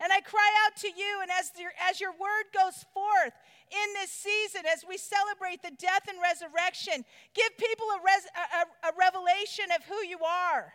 And 0.00 0.12
I 0.12 0.20
cry 0.20 0.50
out 0.64 0.76
to 0.80 0.88
you, 0.88 1.20
and 1.20 1.30
as 1.30 1.52
your, 1.60 1.72
as 1.88 2.00
your 2.00 2.12
word 2.12 2.48
goes 2.56 2.84
forth 2.94 3.34
in 3.70 3.88
this 3.94 4.10
season, 4.10 4.66
as 4.66 4.84
we 4.86 4.98
celebrate 4.98 5.62
the 5.62 5.70
death 5.78 6.10
and 6.10 6.18
resurrection, 6.18 7.06
give 7.34 7.50
people 7.56 7.86
a, 7.94 7.98
res, 8.02 8.26
a, 8.34 8.90
a 8.90 8.92
revelation 8.98 9.70
of 9.74 9.86
who 9.86 10.02
you 10.06 10.18
are. 10.20 10.74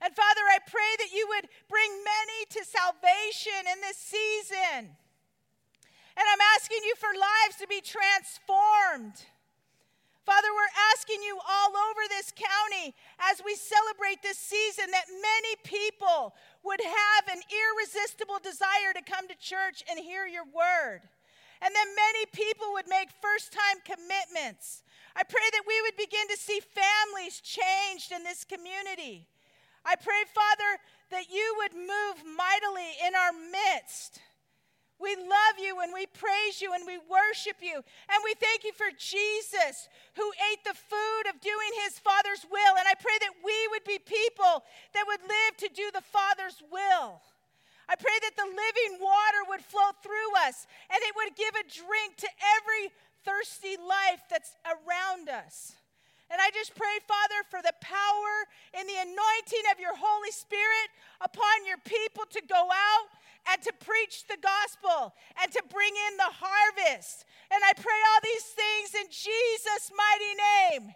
And 0.00 0.16
Father, 0.16 0.44
I 0.48 0.58
pray 0.64 0.92
that 1.04 1.12
you 1.12 1.28
would 1.28 1.46
bring 1.68 1.92
many 2.00 2.40
to 2.56 2.60
salvation 2.64 3.68
in 3.68 3.78
this 3.84 4.00
season. 4.00 4.96
And 6.16 6.26
I'm 6.26 6.44
asking 6.56 6.80
you 6.84 6.94
for 6.96 7.12
lives 7.12 7.60
to 7.60 7.68
be 7.68 7.84
transformed. 7.84 9.20
Father, 10.24 10.48
we're 10.52 10.76
asking 10.92 11.22
you 11.22 11.36
all 11.36 11.72
over 11.90 12.04
this 12.08 12.32
county 12.32 12.94
as 13.30 13.42
we 13.44 13.56
celebrate 13.56 14.22
this 14.22 14.38
season 14.38 14.90
that 14.92 15.08
many 15.08 15.54
people 15.64 16.34
would 16.64 16.80
have 16.80 17.24
an 17.36 17.42
irresistible 17.50 18.38
desire 18.42 18.92
to 18.94 19.02
come 19.02 19.28
to 19.28 19.36
church 19.36 19.82
and 19.90 19.98
hear 19.98 20.26
your 20.26 20.44
word. 20.44 21.02
And 21.62 21.74
that 21.74 21.88
many 21.96 22.24
people 22.32 22.72
would 22.72 22.88
make 22.88 23.08
first 23.20 23.52
time 23.52 23.84
commitments. 23.84 24.82
I 25.14 25.22
pray 25.24 25.44
that 25.52 25.68
we 25.68 25.80
would 25.82 25.96
begin 25.96 26.26
to 26.28 26.36
see 26.36 26.60
families 26.60 27.40
changed 27.40 28.12
in 28.12 28.24
this 28.24 28.44
community. 28.44 29.28
I 29.84 29.96
pray, 29.96 30.24
Father, 30.32 30.80
that 31.10 31.28
you 31.28 31.54
would 31.58 31.74
move 31.74 32.16
mightily 32.24 32.96
in 33.06 33.14
our 33.14 33.32
midst. 33.32 34.20
We 35.00 35.16
love 35.16 35.56
you 35.56 35.80
and 35.80 35.92
we 35.96 36.04
praise 36.12 36.60
you 36.60 36.76
and 36.76 36.84
we 36.86 37.00
worship 37.08 37.56
you. 37.64 37.80
And 37.80 38.20
we 38.22 38.34
thank 38.36 38.64
you 38.64 38.72
for 38.76 38.92
Jesus 39.00 39.88
who 40.14 40.28
ate 40.52 40.62
the 40.62 40.76
food 40.76 41.24
of 41.32 41.40
doing 41.40 41.72
his 41.84 41.98
Father's 41.98 42.44
will. 42.44 42.76
And 42.76 42.84
I 42.84 42.94
pray 43.00 43.16
that 43.24 43.40
we 43.40 43.56
would 43.72 43.84
be 43.88 43.98
people 43.98 44.60
that 44.92 45.08
would 45.08 45.24
live 45.24 45.56
to 45.64 45.68
do 45.72 45.88
the 45.92 46.04
Father's 46.04 46.60
will. 46.68 47.24
I 47.90 47.98
pray 47.98 48.14
that 48.22 48.38
the 48.38 48.46
living 48.46 49.02
water 49.02 49.42
would 49.50 49.66
flow 49.66 49.90
through 49.98 50.30
us 50.46 50.70
and 50.94 51.02
it 51.02 51.10
would 51.18 51.34
give 51.34 51.50
a 51.58 51.66
drink 51.66 52.22
to 52.22 52.30
every 52.54 52.94
thirsty 53.26 53.74
life 53.74 54.22
that's 54.30 54.54
around 54.62 55.26
us. 55.26 55.74
And 56.30 56.38
I 56.38 56.54
just 56.54 56.78
pray, 56.78 57.02
Father, 57.10 57.42
for 57.50 57.58
the 57.58 57.74
power 57.82 58.34
and 58.78 58.86
the 58.86 59.02
anointing 59.02 59.66
of 59.74 59.82
your 59.82 59.98
Holy 59.98 60.30
Spirit 60.30 60.94
upon 61.18 61.66
your 61.66 61.82
people 61.82 62.30
to 62.30 62.40
go 62.46 62.70
out 62.70 63.10
and 63.50 63.58
to 63.66 63.74
preach 63.82 64.22
the 64.30 64.38
gospel 64.38 65.10
and 65.42 65.50
to 65.50 65.62
bring 65.66 65.90
in 65.90 66.14
the 66.14 66.30
harvest. 66.30 67.26
And 67.50 67.58
I 67.66 67.74
pray 67.74 67.98
all 68.14 68.22
these 68.22 68.46
things 68.54 68.88
in 69.02 69.10
Jesus' 69.10 69.90
mighty 69.90 70.34
name. 70.38 70.94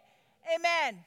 Amen. 0.55 1.03